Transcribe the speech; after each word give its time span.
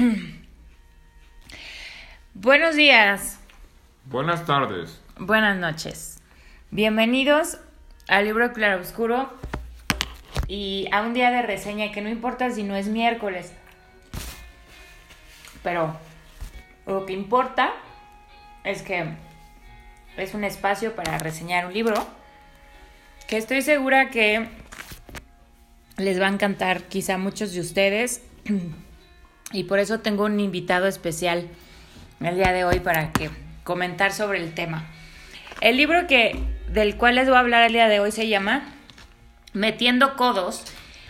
Buenos 2.34 2.76
días. 2.76 3.38
Buenas 4.06 4.46
tardes. 4.46 5.00
Buenas 5.18 5.58
noches. 5.58 6.20
Bienvenidos 6.70 7.58
al 8.08 8.24
libro 8.24 8.52
Claroscuro 8.52 9.30
y 10.48 10.88
a 10.92 11.02
un 11.02 11.12
día 11.12 11.30
de 11.30 11.42
reseña 11.42 11.92
que 11.92 12.00
no 12.00 12.08
importa 12.08 12.50
si 12.50 12.62
no 12.62 12.76
es 12.76 12.88
miércoles. 12.88 13.52
Pero 15.62 15.94
lo 16.86 17.04
que 17.04 17.12
importa 17.12 17.72
es 18.64 18.82
que 18.82 19.04
es 20.16 20.34
un 20.34 20.44
espacio 20.44 20.96
para 20.96 21.18
reseñar 21.18 21.66
un 21.66 21.74
libro 21.74 22.06
que 23.28 23.36
estoy 23.36 23.62
segura 23.62 24.10
que 24.10 24.48
les 25.98 26.20
va 26.20 26.26
a 26.26 26.30
encantar 26.30 26.84
quizá 26.84 27.14
a 27.14 27.18
muchos 27.18 27.52
de 27.52 27.60
ustedes 27.60 28.22
y 29.52 29.64
por 29.64 29.78
eso 29.78 30.00
tengo 30.00 30.24
un 30.24 30.38
invitado 30.38 30.86
especial 30.86 31.48
el 32.20 32.36
día 32.36 32.52
de 32.52 32.64
hoy 32.64 32.80
para 32.80 33.12
que 33.12 33.30
comentar 33.64 34.12
sobre 34.12 34.42
el 34.42 34.54
tema. 34.54 34.86
El 35.60 35.76
libro 35.76 36.06
que 36.06 36.40
del 36.68 36.96
cual 36.96 37.16
les 37.16 37.26
voy 37.26 37.36
a 37.36 37.40
hablar 37.40 37.64
el 37.64 37.72
día 37.72 37.88
de 37.88 38.00
hoy 38.00 38.12
se 38.12 38.28
llama 38.28 38.62
Metiendo 39.52 40.16
codos, 40.16 40.64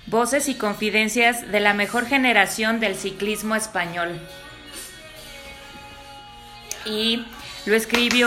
voces 0.06 0.48
y 0.48 0.55
confidencias 0.55 1.52
de 1.52 1.60
la 1.60 1.74
mejor 1.74 2.06
generación 2.06 2.80
del 2.80 2.95
ciclismo 2.95 3.55
español. 3.55 4.18
Y 6.87 7.27
lo 7.66 7.77
escribió 7.77 8.27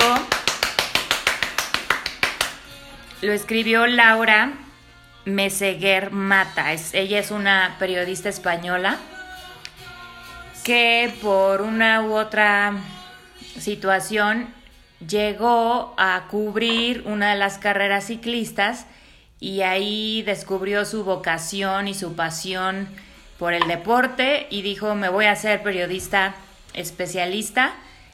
lo 3.21 3.31
escribió 3.31 3.87
Laura 3.87 4.53
Meseguer 5.25 6.11
Mata. 6.11 6.73
Es, 6.73 6.93
ella 6.93 7.19
es 7.19 7.31
una 7.31 7.77
periodista 7.79 8.29
española 8.29 8.99
que 10.63 11.13
por 11.21 11.61
una 11.61 12.03
u 12.03 12.13
otra 12.13 12.73
situación 13.59 14.47
llegó 15.05 15.93
a 15.97 16.27
cubrir 16.29 17.03
una 17.05 17.31
de 17.31 17.37
las 17.37 17.57
carreras 17.57 18.05
ciclistas 18.05 18.85
y 19.39 19.61
ahí 19.61 20.23
descubrió 20.23 20.85
su 20.85 21.03
vocación 21.03 21.89
y 21.89 21.93
su 21.93 22.15
pasión 22.15 22.87
por 23.37 23.53
el 23.53 23.67
deporte 23.67 24.47
y 24.49 24.61
dijo 24.61 24.95
me 24.95 25.09
voy 25.09 25.25
a 25.25 25.35
ser 25.35 25.61
periodista 25.63 26.35
especialista 26.73 27.73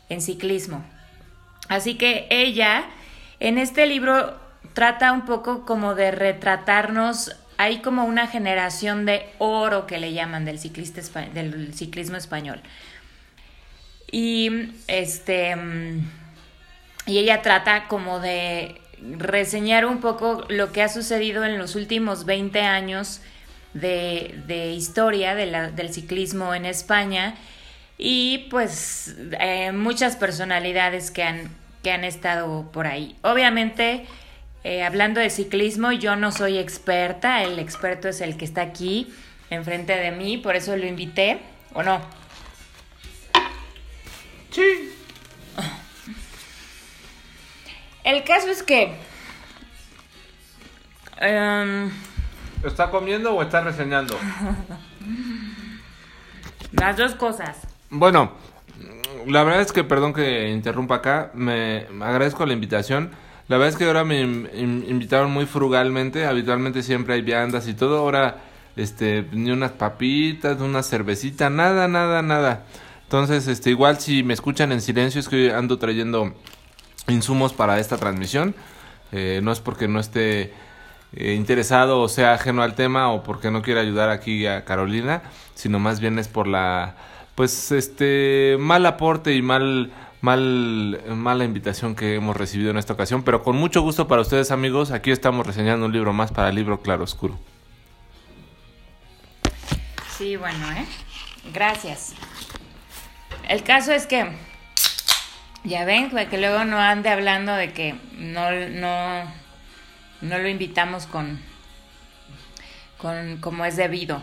en 0.09 0.21
ciclismo. 0.21 0.83
Así 1.67 1.95
que 1.95 2.25
ella 2.31 2.85
en 3.39 3.59
este 3.59 3.85
libro 3.85 4.39
trata 4.73 5.11
un 5.11 5.25
poco 5.25 5.65
como 5.65 5.93
de 5.93 6.09
retratarnos, 6.11 7.35
hay 7.59 7.79
como 7.79 8.05
una 8.05 8.25
generación 8.27 9.05
de 9.05 9.27
oro 9.37 9.85
que 9.85 9.97
le 9.97 10.13
llaman 10.13 10.45
del, 10.45 10.57
ciclismo 10.59 12.15
español. 12.15 12.61
Y 14.09 14.71
este 14.87 15.57
y 17.05 17.17
ella 17.17 17.41
trata 17.41 17.89
como 17.89 18.21
de 18.21 18.79
reseñar 19.01 19.85
un 19.85 19.99
poco 19.99 20.45
lo 20.47 20.71
que 20.71 20.81
ha 20.81 20.87
sucedido 20.87 21.43
en 21.43 21.57
los 21.57 21.75
últimos 21.75 22.23
20 22.23 22.61
años 22.61 23.19
de, 23.73 24.73
historia 24.73 25.35
del 25.35 25.93
ciclismo 25.93 26.53
en 26.53 26.65
España 26.65 27.35
y 27.97 28.47
pues 28.49 29.17
eh, 29.37 29.73
muchas 29.73 30.15
personalidades 30.15 31.11
que 31.11 31.23
han, 31.23 31.49
que 31.83 31.91
han 31.91 32.05
estado 32.05 32.71
por 32.71 32.87
ahí. 32.87 33.17
Obviamente 33.21 34.05
eh, 34.63 34.83
hablando 34.83 35.21
de 35.21 35.29
ciclismo, 35.29 35.91
yo 35.93 36.15
no 36.15 36.31
soy 36.31 36.57
experta, 36.57 37.43
el 37.43 37.59
experto 37.59 38.09
es 38.09 38.19
el 38.19 38.35
que 38.35 38.43
está 38.45 38.61
aquí 38.61 39.13
enfrente 39.49 39.95
de 39.95 40.11
mí, 40.11 40.37
por 40.37 40.55
eso 40.55 40.75
lo 40.75 40.85
invité, 40.85 41.39
¿o 41.73 41.81
no? 41.81 42.01
Sí. 44.51 44.93
El 48.03 48.23
caso 48.23 48.49
es 48.49 48.63
que... 48.63 48.95
Em, 51.17 51.91
¿Está 52.63 52.89
comiendo 52.89 53.33
o 53.35 53.41
está 53.41 53.61
reseñando? 53.61 54.17
Las 56.71 56.97
dos 56.97 57.15
cosas. 57.15 57.57
Bueno, 57.89 58.33
la 59.25 59.43
verdad 59.43 59.61
es 59.61 59.71
que, 59.71 59.83
perdón 59.83 60.13
que 60.13 60.49
interrumpa 60.49 60.95
acá, 60.95 61.31
me 61.33 61.87
agradezco 62.01 62.45
la 62.45 62.53
invitación. 62.53 63.11
La 63.49 63.57
verdad 63.57 63.69
es 63.69 63.75
que 63.77 63.85
ahora 63.85 64.03
me 64.03 64.21
invitaron 64.21 65.31
muy 65.31 65.47
frugalmente. 65.47 66.27
Habitualmente 66.27 66.83
siempre 66.83 67.15
hay 67.15 67.23
viandas 67.23 67.67
y 67.67 67.73
todo. 67.73 67.97
Ahora, 67.97 68.37
este, 68.75 69.25
ni 69.31 69.49
unas 69.49 69.71
papitas, 69.71 70.61
una 70.61 70.83
cervecita, 70.83 71.49
nada, 71.49 71.87
nada, 71.87 72.21
nada. 72.21 72.65
Entonces, 73.03 73.47
este, 73.47 73.71
igual 73.71 73.99
si 73.99 74.21
me 74.21 74.35
escuchan 74.35 74.71
en 74.71 74.81
silencio 74.81 75.19
es 75.19 75.27
que 75.27 75.51
ando 75.51 75.79
trayendo 75.79 76.35
insumos 77.07 77.51
para 77.53 77.79
esta 77.79 77.97
transmisión. 77.97 78.53
Eh, 79.11 79.39
no 79.41 79.51
es 79.51 79.59
porque 79.59 79.87
no 79.87 79.99
esté 79.99 80.53
eh, 81.13 81.33
interesado 81.33 82.01
o 82.01 82.07
sea 82.07 82.33
ajeno 82.33 82.61
al 82.61 82.75
tema 82.75 83.11
o 83.11 83.23
porque 83.23 83.49
no 83.49 83.63
quiera 83.63 83.81
ayudar 83.81 84.11
aquí 84.11 84.45
a 84.45 84.63
Carolina, 84.63 85.23
sino 85.55 85.79
más 85.79 85.99
bien 85.99 86.19
es 86.19 86.27
por 86.27 86.45
la, 86.45 86.97
pues, 87.33 87.71
este, 87.71 88.57
mal 88.59 88.85
aporte 88.85 89.33
y 89.33 89.41
mal 89.41 89.91
mal, 90.21 91.01
mala 91.07 91.43
invitación 91.43 91.95
que 91.95 92.15
hemos 92.15 92.35
recibido 92.35 92.71
en 92.71 92.77
esta 92.77 92.93
ocasión, 92.93 93.23
pero 93.23 93.43
con 93.43 93.55
mucho 93.55 93.81
gusto 93.81 94.07
para 94.07 94.21
ustedes 94.21 94.51
amigos, 94.51 94.91
aquí 94.91 95.11
estamos 95.11 95.45
reseñando 95.45 95.85
un 95.85 95.93
libro 95.93 96.13
más 96.13 96.31
para 96.31 96.49
el 96.49 96.55
libro 96.55 96.81
Claro 96.81 97.03
Oscuro. 97.03 97.39
Sí, 100.17 100.35
bueno, 100.35 100.71
¿eh? 100.71 100.85
Gracias. 101.53 102.13
El 103.47 103.63
caso 103.63 103.93
es 103.93 104.05
que, 104.05 104.29
ya 105.63 105.85
ven, 105.85 106.11
que 106.29 106.37
luego 106.37 106.65
no 106.65 106.77
ande 106.77 107.09
hablando 107.09 107.53
de 107.53 107.71
que 107.71 107.95
no, 108.17 108.51
no, 108.51 109.23
no 110.21 110.37
lo 110.37 110.47
invitamos 110.49 111.05
con, 111.05 111.39
con 112.97 113.37
como 113.37 113.65
es 113.65 113.77
debido. 113.77 114.21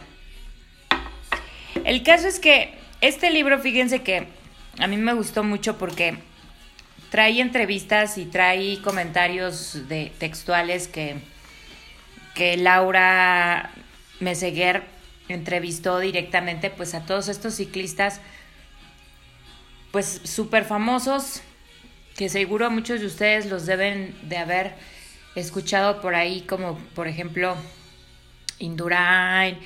El 1.84 2.02
caso 2.02 2.28
es 2.28 2.40
que 2.40 2.78
este 3.00 3.30
libro, 3.30 3.58
fíjense 3.58 4.02
que 4.02 4.28
a 4.78 4.86
mí 4.86 4.96
me 4.96 5.14
gustó 5.14 5.42
mucho 5.42 5.78
porque 5.78 6.18
trae 7.10 7.40
entrevistas 7.40 8.18
y 8.18 8.26
trae 8.26 8.80
comentarios 8.82 9.88
de 9.88 10.12
textuales 10.18 10.88
que, 10.88 11.16
que 12.34 12.56
Laura 12.56 13.70
Meseguer 14.20 14.84
entrevistó 15.28 15.98
directamente 15.98 16.70
pues 16.70 16.94
a 16.94 17.04
todos 17.04 17.28
estos 17.28 17.54
ciclistas 17.54 18.20
pues 19.92 20.20
súper 20.24 20.64
famosos 20.64 21.42
que 22.16 22.28
seguro 22.28 22.70
muchos 22.70 23.00
de 23.00 23.06
ustedes 23.06 23.46
los 23.46 23.66
deben 23.66 24.14
de 24.28 24.38
haber 24.38 24.74
escuchado 25.34 26.00
por 26.00 26.14
ahí 26.14 26.42
como 26.42 26.78
por 26.94 27.08
ejemplo 27.08 27.56
Indurain 28.58 29.58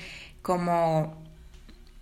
como 0.42 1.19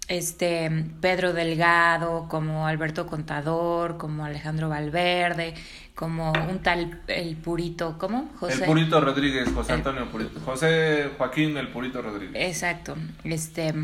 este 0.09 0.87
Pedro 1.01 1.35
Delgado, 1.35 2.27
como 2.29 2.67
Alberto 2.67 3.07
Contador, 3.07 3.99
como 3.99 4.25
Alejandro 4.25 4.71
Valverde, 4.71 5.55
como 5.95 6.33
un 6.33 6.61
tal 6.61 7.01
el 7.09 7.37
Purito, 7.37 7.99
¿cómo? 7.99 8.31
José. 8.41 8.55
El 8.55 8.65
Purito 8.65 9.01
Rodríguez, 9.01 9.51
José 9.53 9.75
Antonio 9.75 10.11
Purito, 10.11 10.41
José 10.41 11.11
Joaquín 11.19 11.57
el 11.59 11.69
Purito 11.69 12.01
Rodríguez. 12.01 12.35
Exacto, 12.35 12.97
este 13.25 13.75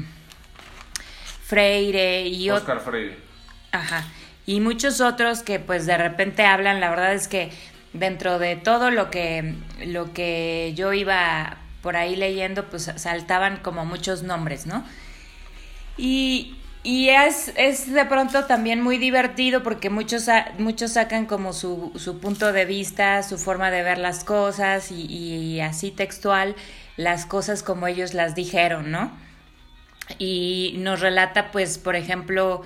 Freire 1.44 2.26
y 2.26 2.50
Oscar 2.50 2.80
Freire. 2.80 3.18
Ajá. 3.72 4.04
Y 4.46 4.60
muchos 4.60 5.00
otros 5.00 5.42
que 5.42 5.58
pues 5.58 5.86
de 5.86 5.98
repente 5.98 6.44
hablan, 6.46 6.80
la 6.80 6.88
verdad 6.90 7.12
es 7.14 7.28
que 7.28 7.50
dentro 7.92 8.38
de 8.38 8.56
todo 8.56 8.90
lo 8.90 9.10
que 9.10 9.54
lo 9.86 10.12
que 10.12 10.72
yo 10.74 10.92
iba 10.92 11.58
por 11.82 11.96
ahí 11.96 12.16
leyendo, 12.16 12.64
pues 12.64 12.90
saltaban 12.96 13.58
como 13.58 13.84
muchos 13.84 14.22
nombres, 14.22 14.66
¿no? 14.66 14.84
Y, 15.96 16.56
y 16.82 17.08
es, 17.10 17.52
es 17.56 17.92
de 17.92 18.04
pronto 18.06 18.44
también 18.44 18.80
muy 18.82 18.98
divertido 18.98 19.62
porque 19.62 19.90
muchos, 19.90 20.28
muchos 20.58 20.92
sacan 20.92 21.26
como 21.26 21.52
su, 21.52 21.92
su 21.96 22.18
punto 22.18 22.52
de 22.52 22.64
vista, 22.64 23.22
su 23.22 23.38
forma 23.38 23.70
de 23.70 23.82
ver 23.82 23.98
las 23.98 24.24
cosas 24.24 24.90
y, 24.90 25.04
y 25.06 25.60
así 25.60 25.90
textual 25.90 26.56
las 26.96 27.26
cosas 27.26 27.62
como 27.62 27.86
ellos 27.86 28.14
las 28.14 28.34
dijeron, 28.34 28.90
¿no? 28.90 29.10
Y 30.18 30.74
nos 30.78 31.00
relata, 31.00 31.50
pues, 31.50 31.78
por 31.78 31.96
ejemplo, 31.96 32.62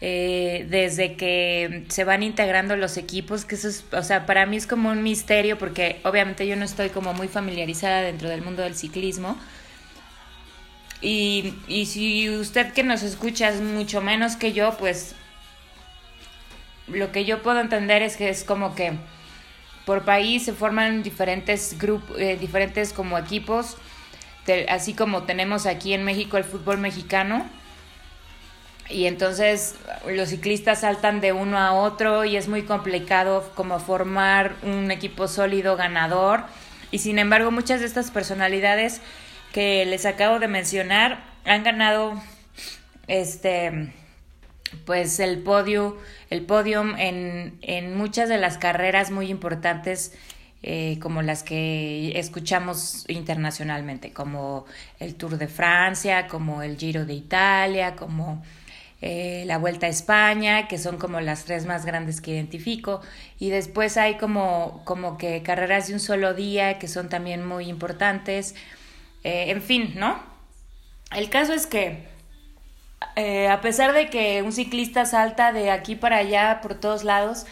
eh, 0.00 0.66
desde 0.70 1.16
que 1.16 1.84
se 1.88 2.04
van 2.04 2.22
integrando 2.22 2.76
los 2.76 2.96
equipos, 2.96 3.44
que 3.44 3.56
eso 3.56 3.68
es, 3.68 3.84
o 3.92 4.02
sea, 4.02 4.26
para 4.26 4.46
mí 4.46 4.56
es 4.56 4.66
como 4.66 4.90
un 4.90 5.02
misterio 5.02 5.58
porque 5.58 6.00
obviamente 6.04 6.46
yo 6.46 6.54
no 6.56 6.64
estoy 6.64 6.90
como 6.90 7.14
muy 7.14 7.26
familiarizada 7.28 8.02
dentro 8.02 8.28
del 8.28 8.42
mundo 8.42 8.62
del 8.62 8.76
ciclismo, 8.76 9.36
y, 11.00 11.54
y 11.68 11.86
si 11.86 12.28
usted 12.30 12.72
que 12.72 12.82
nos 12.82 13.02
escucha 13.02 13.48
es 13.48 13.60
mucho 13.60 14.00
menos 14.00 14.36
que 14.36 14.52
yo, 14.52 14.76
pues 14.78 15.14
lo 16.88 17.12
que 17.12 17.24
yo 17.24 17.42
puedo 17.42 17.60
entender 17.60 18.02
es 18.02 18.16
que 18.16 18.28
es 18.28 18.44
como 18.44 18.74
que 18.74 18.92
por 19.84 20.04
país 20.04 20.44
se 20.44 20.52
forman 20.52 21.02
diferentes 21.02 21.78
grupos, 21.78 22.18
eh, 22.18 22.36
diferentes 22.38 22.92
como 22.92 23.16
equipos, 23.16 23.76
así 24.68 24.94
como 24.94 25.22
tenemos 25.22 25.66
aquí 25.66 25.92
en 25.94 26.04
México 26.04 26.36
el 26.36 26.44
fútbol 26.44 26.78
mexicano. 26.78 27.46
y 28.90 29.06
entonces 29.06 29.76
los 30.06 30.30
ciclistas 30.30 30.80
saltan 30.80 31.20
de 31.20 31.32
uno 31.32 31.58
a 31.58 31.72
otro 31.74 32.24
y 32.24 32.36
es 32.36 32.48
muy 32.48 32.62
complicado 32.62 33.50
como 33.54 33.78
formar 33.80 34.56
un 34.62 34.90
equipo 34.90 35.28
sólido 35.28 35.76
ganador. 35.76 36.44
Y 36.90 36.98
sin 37.00 37.18
embargo, 37.18 37.50
muchas 37.50 37.80
de 37.80 37.86
estas 37.86 38.10
personalidades 38.10 39.02
que 39.52 39.84
les 39.86 40.06
acabo 40.06 40.38
de 40.38 40.48
mencionar 40.48 41.24
han 41.44 41.62
ganado 41.64 42.20
este 43.06 43.92
pues 44.84 45.18
el 45.18 45.38
podio, 45.38 45.96
el 46.28 46.44
podium 46.44 46.94
en, 46.96 47.58
en 47.62 47.96
muchas 47.96 48.28
de 48.28 48.36
las 48.36 48.58
carreras 48.58 49.10
muy 49.10 49.30
importantes 49.30 50.12
eh, 50.64 50.98
como 51.00 51.22
las 51.22 51.44
que 51.44 52.18
escuchamos 52.18 53.04
internacionalmente, 53.08 54.12
como 54.12 54.66
el 54.98 55.14
Tour 55.14 55.38
de 55.38 55.46
Francia, 55.46 56.26
como 56.26 56.62
el 56.62 56.76
Giro 56.76 57.06
de 57.06 57.14
Italia, 57.14 57.94
como 57.94 58.42
eh, 59.00 59.44
la 59.46 59.58
Vuelta 59.58 59.86
a 59.86 59.88
España, 59.88 60.66
que 60.66 60.76
son 60.76 60.98
como 60.98 61.20
las 61.20 61.44
tres 61.44 61.64
más 61.64 61.86
grandes 61.86 62.20
que 62.20 62.32
identifico. 62.32 63.00
Y 63.38 63.50
después 63.50 63.96
hay 63.96 64.16
como, 64.16 64.82
como 64.84 65.16
que 65.16 65.44
carreras 65.44 65.86
de 65.86 65.94
un 65.94 66.00
solo 66.00 66.34
día, 66.34 66.80
que 66.80 66.88
son 66.88 67.08
también 67.08 67.46
muy 67.46 67.68
importantes. 67.68 68.56
Eh, 69.24 69.50
en 69.50 69.62
fin, 69.62 69.94
¿no? 69.96 70.22
El 71.10 71.30
caso 71.30 71.52
es 71.52 71.66
que 71.66 72.06
eh, 73.16 73.48
a 73.48 73.60
pesar 73.60 73.92
de 73.92 74.10
que 74.10 74.42
un 74.42 74.52
ciclista 74.52 75.04
salta 75.06 75.52
de 75.52 75.70
aquí 75.70 75.96
para 75.96 76.18
allá 76.18 76.60
por 76.62 76.74
todos 76.74 77.04
lados, 77.04 77.46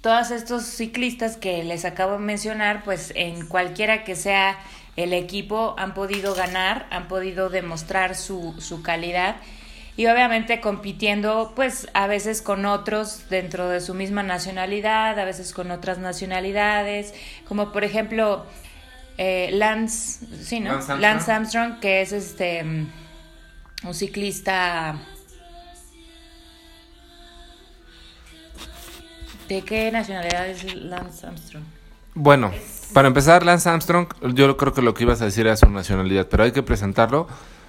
todos 0.00 0.30
estos 0.30 0.64
ciclistas 0.64 1.36
que 1.36 1.62
les 1.62 1.84
acabo 1.84 2.12
de 2.14 2.18
mencionar, 2.18 2.82
pues 2.84 3.12
en 3.14 3.46
cualquiera 3.46 4.04
que 4.04 4.16
sea 4.16 4.58
el 4.96 5.12
equipo 5.12 5.74
han 5.78 5.94
podido 5.94 6.34
ganar, 6.34 6.86
han 6.90 7.08
podido 7.08 7.50
demostrar 7.50 8.14
su, 8.16 8.54
su 8.60 8.82
calidad 8.82 9.36
y 9.96 10.06
obviamente 10.06 10.60
compitiendo 10.60 11.52
pues 11.54 11.88
a 11.94 12.06
veces 12.06 12.42
con 12.42 12.64
otros 12.64 13.28
dentro 13.28 13.68
de 13.68 13.80
su 13.80 13.94
misma 13.94 14.22
nacionalidad, 14.22 15.18
a 15.18 15.24
veces 15.24 15.52
con 15.52 15.70
otras 15.70 15.98
nacionalidades, 15.98 17.14
como 17.46 17.72
por 17.72 17.84
ejemplo 17.84 18.46
eh, 19.18 19.50
Lance, 19.52 20.26
sí, 20.42 20.60
¿no? 20.60 20.80
Lance 20.98 21.32
Armstrong. 21.32 21.80
que 21.80 22.02
es 22.02 22.12
este 22.12 22.62
mm, 22.64 22.92
un 23.84 23.94
ciclista 23.94 24.96
¿De 29.48 29.62
qué 29.62 29.90
nacionalidad 29.92 30.48
es 30.48 30.74
Lance 30.74 31.26
Armstrong? 31.26 31.64
Bueno, 32.14 32.52
para 32.92 33.08
empezar, 33.08 33.44
Lance 33.44 33.68
Armstrong, 33.68 34.06
yo 34.34 34.56
creo 34.56 34.72
que 34.72 34.82
lo 34.82 34.94
que 34.94 35.02
ibas 35.04 35.20
a 35.20 35.26
decir 35.26 35.46
era 35.46 35.56
su 35.56 35.68
nacionalidad, 35.68 36.26
pero 36.28 36.44
hay 36.44 36.52
que 36.52 36.62
presentarlo 36.62 37.26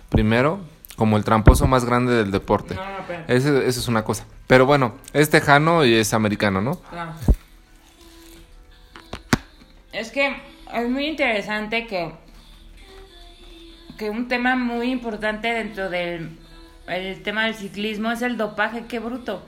primero 0.09 0.59
como 0.95 1.17
el 1.17 1.23
tramposo 1.23 1.67
más 1.67 1.85
grande 1.85 2.13
del 2.13 2.31
deporte. 2.31 2.75
No, 2.75 2.81
no, 2.83 3.05
Eso 3.27 3.61
es 3.61 3.87
una 3.87 4.03
cosa. 4.03 4.25
Pero 4.47 4.65
bueno, 4.65 4.93
es 5.11 5.29
tejano 5.29 5.83
y 5.83 5.95
es 5.95 6.13
americano, 6.13 6.61
¿no? 6.61 6.75
Claro. 6.89 7.13
Es 9.91 10.11
que 10.11 10.35
es 10.73 10.89
muy 10.89 11.05
interesante 11.05 11.87
que, 11.87 12.11
que 13.97 14.09
un 14.09 14.27
tema 14.27 14.55
muy 14.55 14.91
importante 14.91 15.53
dentro 15.53 15.89
del 15.89 16.37
el 16.87 17.23
tema 17.23 17.45
del 17.45 17.55
ciclismo 17.55 18.11
es 18.11 18.21
el 18.21 18.37
dopaje, 18.37 18.85
qué 18.87 18.99
bruto. 18.99 19.41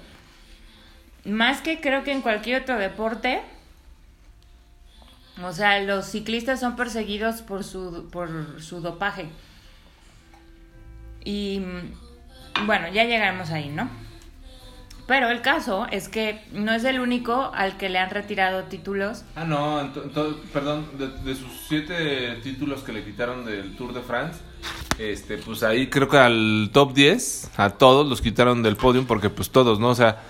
Más 1.26 1.62
que 1.62 1.82
creo 1.82 2.04
que 2.04 2.12
en 2.12 2.22
cualquier 2.22 2.62
otro 2.62 2.78
deporte, 2.78 3.42
o 5.44 5.52
sea, 5.52 5.80
los 5.82 6.06
ciclistas 6.06 6.60
son 6.60 6.76
perseguidos 6.76 7.42
por 7.42 7.64
su, 7.64 8.10
por 8.12 8.62
su 8.62 8.80
dopaje. 8.80 9.26
Y 11.26 11.62
bueno, 12.66 12.88
ya 12.90 13.04
llegamos 13.04 13.50
ahí, 13.50 13.70
¿no? 13.70 13.90
Pero 15.08 15.30
el 15.30 15.42
caso 15.42 15.86
es 15.92 16.10
que 16.10 16.42
no 16.52 16.74
es 16.74 16.84
el 16.84 17.00
único 17.00 17.52
al 17.54 17.78
que 17.78 17.90
le 17.90 18.00
han 18.00 18.10
retirado 18.10 18.64
títulos. 18.64 19.24
Ah, 19.36 19.44
no, 19.44 19.88
perdón, 20.52 20.88
de, 20.98 21.36
sus 21.36 21.52
siete 21.68 22.40
títulos 22.42 22.82
que 22.82 22.92
le 22.92 23.04
quitaron 23.04 23.46
del 23.46 23.76
Tour 23.76 23.94
de 23.94 24.02
France, 24.02 24.40
este, 24.98 25.38
pues 25.38 25.62
ahí 25.62 25.90
creo 25.90 26.10
que 26.10 26.18
al 26.18 26.72
top 26.74 26.94
10, 26.94 27.52
a 27.58 27.70
todos 27.72 28.08
los 28.08 28.22
quitaron 28.22 28.64
del 28.64 28.78
podium 28.78 29.06
porque 29.06 29.30
pues 29.30 29.52
todos, 29.52 29.80
¿no? 29.80 29.90
O 29.90 29.96
sea, 29.96 30.24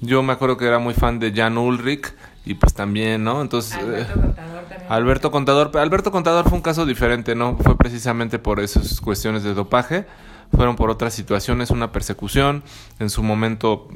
yo 0.00 0.22
me 0.22 0.32
acuerdo 0.32 0.56
que 0.56 0.66
era 0.66 0.78
muy 0.78 0.94
fan 0.94 1.18
de 1.18 1.32
Jan 1.32 1.58
Ulrich 1.58 2.14
y 2.44 2.54
pues 2.54 2.74
también, 2.74 3.24
¿no? 3.24 3.42
Entonces... 3.42 3.76
Alberto 3.76 4.12
eh, 4.12 4.22
Contador 4.22 4.64
también. 4.68 4.92
Alberto 4.92 5.30
Contador, 5.32 5.78
Alberto 5.78 6.12
Contador 6.12 6.48
fue 6.48 6.58
un 6.58 6.62
caso 6.62 6.86
diferente, 6.86 7.34
¿no? 7.34 7.56
Fue 7.56 7.76
precisamente 7.76 8.38
por 8.38 8.60
esas 8.60 9.00
cuestiones 9.00 9.42
de 9.42 9.54
dopaje 9.54 10.06
fueron 10.54 10.76
por 10.76 10.90
otras 10.90 11.14
situaciones, 11.14 11.70
una 11.70 11.92
persecución, 11.92 12.62
en 12.98 13.10
su 13.10 13.22
momento, 13.22 13.88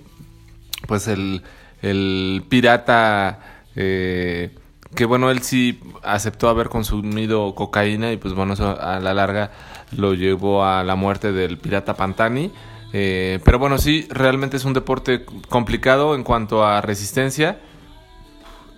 pues 0.87 1.09
el, 1.09 1.43
el 1.83 2.45
pirata, 2.49 3.41
eh, 3.75 4.55
que 4.95 5.05
bueno, 5.05 5.31
él 5.31 5.43
sí 5.43 5.81
aceptó 6.03 6.49
haber 6.49 6.69
consumido 6.69 7.55
cocaína 7.55 8.13
y 8.13 8.17
pues 8.17 8.35
bueno, 8.35 8.55
eso 8.55 8.81
a 8.81 8.99
la 9.01 9.15
larga 9.15 9.51
lo 9.97 10.15
llevó 10.15 10.65
a 10.65 10.83
la 10.85 10.97
muerte 10.97 11.33
del 11.33 11.59
pirata 11.59 11.95
Pantani. 11.95 12.51
Eh, 12.93 13.41
pero 13.45 13.59
bueno, 13.59 13.79
sí, 13.79 14.07
realmente 14.11 14.57
es 14.57 14.65
un 14.65 14.73
deporte 14.73 15.25
complicado 15.49 16.15
en 16.15 16.25
cuanto 16.25 16.65
a 16.65 16.81
resistencia. 16.81 17.59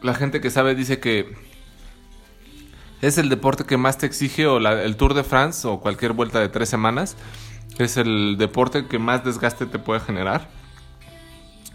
La 0.02 0.14
gente 0.14 0.40
que 0.40 0.50
sabe 0.50 0.74
dice 0.74 0.98
que 0.98 1.36
es 3.00 3.18
el 3.18 3.28
deporte 3.28 3.64
que 3.64 3.76
más 3.76 3.98
te 3.98 4.06
exige 4.06 4.46
o 4.46 4.58
el 4.58 4.96
Tour 4.96 5.14
de 5.14 5.24
France 5.24 5.66
o 5.68 5.80
cualquier 5.80 6.12
vuelta 6.12 6.40
de 6.40 6.48
tres 6.48 6.68
semanas 6.68 7.16
es 7.78 7.96
el 7.96 8.36
deporte 8.38 8.86
que 8.86 8.98
más 8.98 9.24
desgaste 9.24 9.66
te 9.66 9.78
puede 9.78 10.00
generar. 10.00 10.48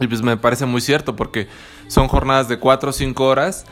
Pues 0.07 0.21
me 0.21 0.38
parece 0.38 0.65
muy 0.65 0.81
cierto 0.81 1.15
porque 1.15 1.47
son 1.88 2.07
jornadas 2.07 2.47
de 2.47 2.57
4 2.57 2.89
o 2.89 2.94
5 2.94 3.23
horas 3.23 3.65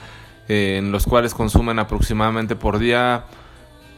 eh, 0.48 0.78
en 0.78 0.92
los 0.92 1.06
cuales 1.06 1.34
consumen 1.34 1.80
aproximadamente 1.80 2.56
por 2.56 2.80
día, 2.80 3.26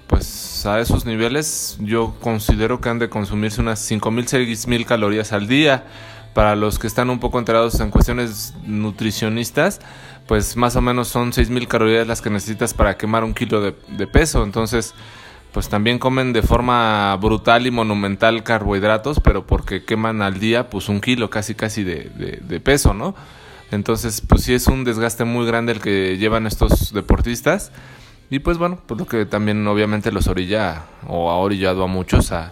pues 0.08 0.66
a 0.66 0.80
esos 0.80 1.06
niveles 1.06 1.78
yo 1.80 2.16
considero 2.22 2.80
que 2.80 2.90
han 2.90 3.00
de 3.00 3.10
consumirse 3.10 3.62
unas 3.62 3.90
5.000, 3.90 4.26
6.000 4.26 4.86
calorías 4.86 5.34
al 5.34 5.48
día. 5.48 5.86
Para 6.34 6.56
los 6.56 6.80
que 6.80 6.88
están 6.88 7.12
un 7.12 7.20
poco 7.20 7.38
enterados 7.38 7.80
en 7.80 7.92
cuestiones 7.92 8.56
nutricionistas, 8.66 9.80
pues 10.28 10.58
más 10.58 10.76
o 10.76 10.82
menos 10.82 11.08
son 11.08 11.32
6.000 11.32 11.68
calorías 11.68 12.08
las 12.08 12.22
que 12.22 12.32
necesitas 12.32 12.74
para 12.74 12.98
quemar 12.98 13.24
un 13.24 13.36
kilo 13.36 13.62
de, 13.62 13.76
de 13.90 14.08
peso. 14.08 14.44
Entonces, 14.44 14.96
pues 15.54 15.70
también 15.70 16.00
comen 16.00 16.34
de 16.34 16.42
forma 16.42 17.16
brutal 17.18 17.68
y 17.68 17.72
monumental 17.72 18.44
carbohidratos, 18.44 19.20
pero 19.20 19.46
porque 19.46 19.86
queman 19.86 20.24
al 20.24 20.40
día 20.40 20.70
pues 20.70 20.90
un 20.90 21.00
kilo 21.00 21.30
casi 21.30 21.54
casi 21.54 21.84
de, 21.84 22.10
de, 22.42 22.60
peso, 22.60 22.96
¿no? 22.96 23.14
Entonces 23.72 24.22
pues 24.28 24.44
sí 24.44 24.54
es 24.54 24.68
un 24.68 24.84
desgaste 24.84 25.26
muy 25.26 25.46
grande 25.46 25.74
el 25.74 25.80
que 25.80 26.18
llevan 26.18 26.48
estos 26.48 26.92
deportistas 26.92 27.72
y 28.32 28.40
pues 28.40 28.58
bueno, 28.58 28.80
pues 28.88 29.00
lo 29.00 29.06
que 29.06 29.28
también 29.28 29.66
obviamente 29.68 30.12
los 30.12 30.28
orilla 30.28 30.86
o 31.08 31.30
ha 31.30 31.36
orillado 31.36 31.84
a 31.84 31.88
muchos 31.88 32.32
a, 32.32 32.52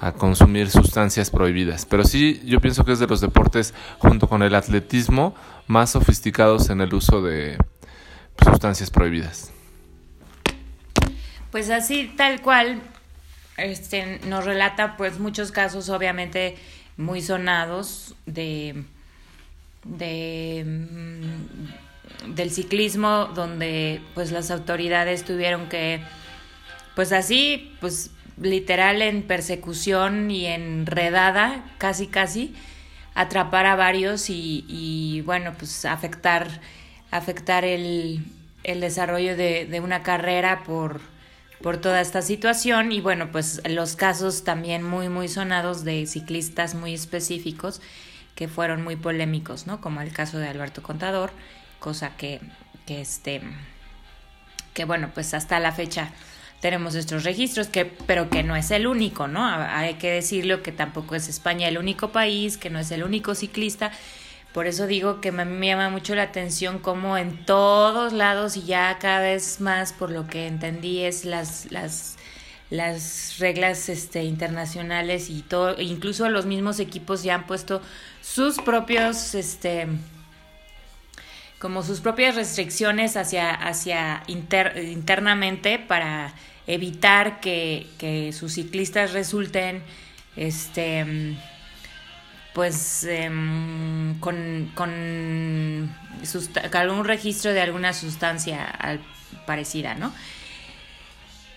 a 0.00 0.10
consumir 0.12 0.70
sustancias 0.70 1.30
prohibidas. 1.30 1.86
Pero 1.86 2.02
sí 2.02 2.42
yo 2.44 2.60
pienso 2.60 2.84
que 2.84 2.92
es 2.92 2.98
de 2.98 3.06
los 3.06 3.20
deportes 3.20 3.74
junto 3.98 4.28
con 4.28 4.42
el 4.42 4.56
atletismo 4.56 5.36
más 5.68 5.90
sofisticados 5.90 6.68
en 6.68 6.80
el 6.80 6.92
uso 6.94 7.22
de 7.22 7.58
sustancias 8.42 8.90
prohibidas. 8.90 9.53
Pues 11.54 11.70
así, 11.70 12.12
tal 12.16 12.42
cual, 12.42 12.82
este, 13.56 14.18
nos 14.26 14.44
relata 14.44 14.96
pues 14.96 15.20
muchos 15.20 15.52
casos 15.52 15.88
obviamente 15.88 16.56
muy 16.96 17.22
sonados 17.22 18.16
de, 18.26 18.82
de 19.84 20.64
mm, 20.66 22.34
del 22.34 22.50
ciclismo 22.50 23.26
donde 23.36 24.00
pues 24.14 24.32
las 24.32 24.50
autoridades 24.50 25.24
tuvieron 25.24 25.68
que 25.68 26.00
pues 26.96 27.12
así 27.12 27.72
pues 27.80 28.10
literal 28.36 29.00
en 29.00 29.22
persecución 29.22 30.32
y 30.32 30.46
enredada 30.46 31.64
casi 31.78 32.08
casi 32.08 32.52
atrapar 33.14 33.66
a 33.66 33.76
varios 33.76 34.28
y, 34.28 34.64
y 34.66 35.20
bueno 35.20 35.54
pues 35.56 35.84
afectar 35.84 36.48
afectar 37.12 37.64
el, 37.64 38.24
el 38.64 38.80
desarrollo 38.80 39.36
de, 39.36 39.66
de 39.66 39.78
una 39.78 40.02
carrera 40.02 40.64
por 40.64 41.13
por 41.62 41.78
toda 41.78 42.00
esta 42.00 42.22
situación 42.22 42.92
y 42.92 43.00
bueno, 43.00 43.30
pues 43.32 43.62
los 43.68 43.96
casos 43.96 44.44
también 44.44 44.82
muy, 44.82 45.08
muy 45.08 45.28
sonados 45.28 45.84
de 45.84 46.06
ciclistas 46.06 46.74
muy 46.74 46.94
específicos 46.94 47.80
que 48.34 48.48
fueron 48.48 48.82
muy 48.82 48.96
polémicos, 48.96 49.66
¿no? 49.66 49.80
Como 49.80 50.00
el 50.00 50.12
caso 50.12 50.38
de 50.38 50.48
Alberto 50.48 50.82
Contador, 50.82 51.30
cosa 51.78 52.16
que, 52.16 52.40
que 52.86 53.00
este, 53.00 53.42
que 54.72 54.84
bueno, 54.84 55.10
pues 55.14 55.34
hasta 55.34 55.60
la 55.60 55.72
fecha 55.72 56.10
tenemos 56.60 56.94
estos 56.94 57.24
registros, 57.24 57.68
que, 57.68 57.84
pero 57.84 58.30
que 58.30 58.42
no 58.42 58.56
es 58.56 58.70
el 58.70 58.86
único, 58.86 59.28
¿no? 59.28 59.44
Hay 59.46 59.94
que 59.94 60.10
decirlo 60.10 60.62
que 60.62 60.72
tampoco 60.72 61.14
es 61.14 61.28
España 61.28 61.68
el 61.68 61.78
único 61.78 62.08
país, 62.10 62.56
que 62.56 62.70
no 62.70 62.78
es 62.78 62.90
el 62.90 63.04
único 63.04 63.34
ciclista 63.34 63.92
por 64.54 64.68
eso 64.68 64.86
digo 64.86 65.20
que 65.20 65.32
me 65.32 65.66
llama 65.66 65.90
mucho 65.90 66.14
la 66.14 66.22
atención 66.22 66.78
cómo 66.78 67.18
en 67.18 67.44
todos 67.44 68.12
lados 68.12 68.56
y 68.56 68.62
ya 68.62 68.96
cada 69.00 69.18
vez 69.18 69.60
más 69.60 69.92
por 69.92 70.12
lo 70.12 70.28
que 70.28 70.46
entendí 70.46 71.00
es 71.00 71.24
las, 71.24 71.72
las, 71.72 72.16
las 72.70 73.38
reglas 73.40 73.88
este, 73.88 74.22
internacionales 74.22 75.28
y 75.28 75.42
todo, 75.42 75.80
incluso 75.80 76.28
los 76.28 76.46
mismos 76.46 76.78
equipos 76.78 77.24
ya 77.24 77.34
han 77.34 77.48
puesto 77.48 77.82
sus 78.22 78.60
propios, 78.60 79.34
este, 79.34 79.88
como 81.58 81.82
sus 81.82 82.00
propias 82.00 82.36
restricciones 82.36 83.16
hacia, 83.16 83.50
hacia 83.50 84.22
internamente 84.28 85.80
para 85.80 86.32
evitar 86.68 87.40
que, 87.40 87.88
que, 87.98 88.32
sus 88.32 88.52
ciclistas 88.52 89.14
resulten, 89.14 89.82
este, 90.36 91.34
pues, 92.54 93.04
em, 93.04 94.18
con, 94.20 94.70
con, 94.74 95.94
algún 96.72 97.04
registro 97.04 97.52
de 97.52 97.60
alguna 97.60 97.92
sustancia 97.92 99.00
parecida, 99.44 99.94
¿no? 99.94 100.14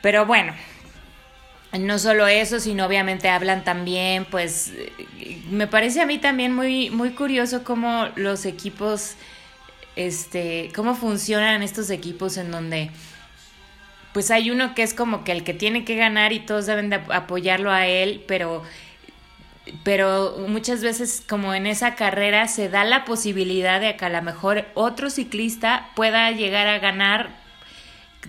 Pero 0.01 0.25
bueno, 0.25 0.53
no 1.79 1.99
solo 1.99 2.27
eso, 2.27 2.59
sino 2.59 2.85
obviamente 2.85 3.29
hablan 3.29 3.63
también, 3.63 4.25
pues 4.25 4.73
me 5.51 5.67
parece 5.67 6.01
a 6.01 6.05
mí 6.05 6.17
también 6.17 6.53
muy, 6.53 6.89
muy 6.89 7.11
curioso 7.11 7.63
cómo 7.63 8.07
los 8.15 8.45
equipos, 8.45 9.15
este, 9.95 10.71
cómo 10.75 10.95
funcionan 10.95 11.61
estos 11.61 11.89
equipos 11.91 12.37
en 12.37 12.51
donde 12.51 12.89
pues 14.13 14.31
hay 14.31 14.49
uno 14.49 14.73
que 14.73 14.81
es 14.81 14.95
como 14.95 15.23
que 15.23 15.31
el 15.31 15.43
que 15.43 15.53
tiene 15.53 15.85
que 15.85 15.95
ganar 15.95 16.33
y 16.33 16.39
todos 16.39 16.65
deben 16.65 16.89
de 16.89 16.95
apoyarlo 16.95 17.71
a 17.71 17.85
él, 17.85 18.23
pero 18.27 18.63
pero 19.83 20.37
muchas 20.47 20.81
veces 20.81 21.23
como 21.27 21.53
en 21.53 21.67
esa 21.67 21.95
carrera 21.95 22.47
se 22.47 22.69
da 22.69 22.83
la 22.83 23.05
posibilidad 23.05 23.79
de 23.81 23.95
que 23.95 24.05
a 24.05 24.09
lo 24.09 24.21
mejor 24.21 24.65
otro 24.73 25.09
ciclista 25.09 25.89
pueda 25.95 26.31
llegar 26.31 26.67
a 26.67 26.79
ganar 26.79 27.47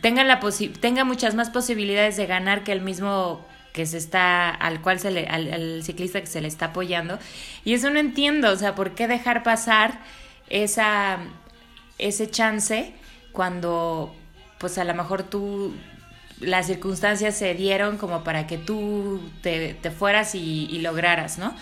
tenga, 0.00 0.24
la 0.24 0.40
tenga 0.80 1.04
muchas 1.04 1.34
más 1.34 1.50
posibilidades 1.50 2.16
de 2.16 2.26
ganar 2.26 2.64
que 2.64 2.72
el 2.72 2.80
mismo 2.80 3.44
que 3.72 3.86
se 3.86 3.98
está, 3.98 4.50
al 4.50 4.80
cual 4.80 4.98
se 4.98 5.10
le, 5.10 5.26
al, 5.26 5.82
ciclista 5.82 6.20
que 6.20 6.26
se 6.26 6.40
le 6.40 6.48
está 6.48 6.66
apoyando. 6.66 7.18
Y 7.64 7.74
eso 7.74 7.90
no 7.90 7.98
entiendo, 7.98 8.50
o 8.50 8.56
sea, 8.56 8.74
¿por 8.74 8.94
qué 8.94 9.06
dejar 9.06 9.42
pasar 9.42 10.00
esa, 10.48 11.18
ese 11.98 12.28
chance 12.30 12.94
cuando, 13.32 14.14
pues 14.58 14.78
a 14.78 14.84
lo 14.84 14.94
mejor 14.94 15.22
tú, 15.22 15.74
las 16.40 16.66
circunstancias 16.66 17.36
se 17.36 17.54
dieron 17.54 17.98
como 17.98 18.24
para 18.24 18.46
que 18.46 18.58
tú 18.58 19.20
te, 19.42 19.76
fueras 19.96 20.34
y, 20.34 20.68
y 20.70 20.80
lograras, 20.80 21.38
¿no? 21.38 21.54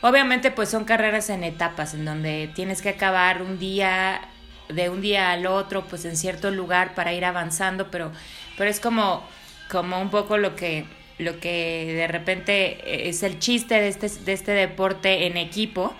Obviamente, 0.00 0.50
pues 0.50 0.68
son 0.68 0.84
carreras 0.84 1.30
en 1.30 1.44
etapas, 1.44 1.94
en 1.94 2.04
donde 2.04 2.50
tienes 2.54 2.82
que 2.82 2.90
acabar 2.90 3.42
un 3.42 3.58
día 3.58 4.20
de 4.68 4.88
un 4.88 5.00
día 5.00 5.32
al 5.32 5.46
otro, 5.46 5.84
pues 5.84 6.04
en 6.04 6.16
cierto 6.16 6.50
lugar 6.50 6.94
para 6.94 7.12
ir 7.12 7.24
avanzando, 7.24 7.90
pero, 7.90 8.12
pero 8.56 8.70
es 8.70 8.80
como, 8.80 9.22
como 9.70 10.00
un 10.00 10.10
poco 10.10 10.38
lo 10.38 10.56
que, 10.56 10.86
lo 11.18 11.38
que 11.40 11.92
de 11.94 12.06
repente 12.06 13.08
es 13.08 13.22
el 13.22 13.38
chiste 13.38 13.74
de 13.74 13.88
este, 13.88 14.08
de 14.08 14.32
este 14.32 14.52
deporte 14.52 15.26
en 15.26 15.36
equipo, 15.36 15.94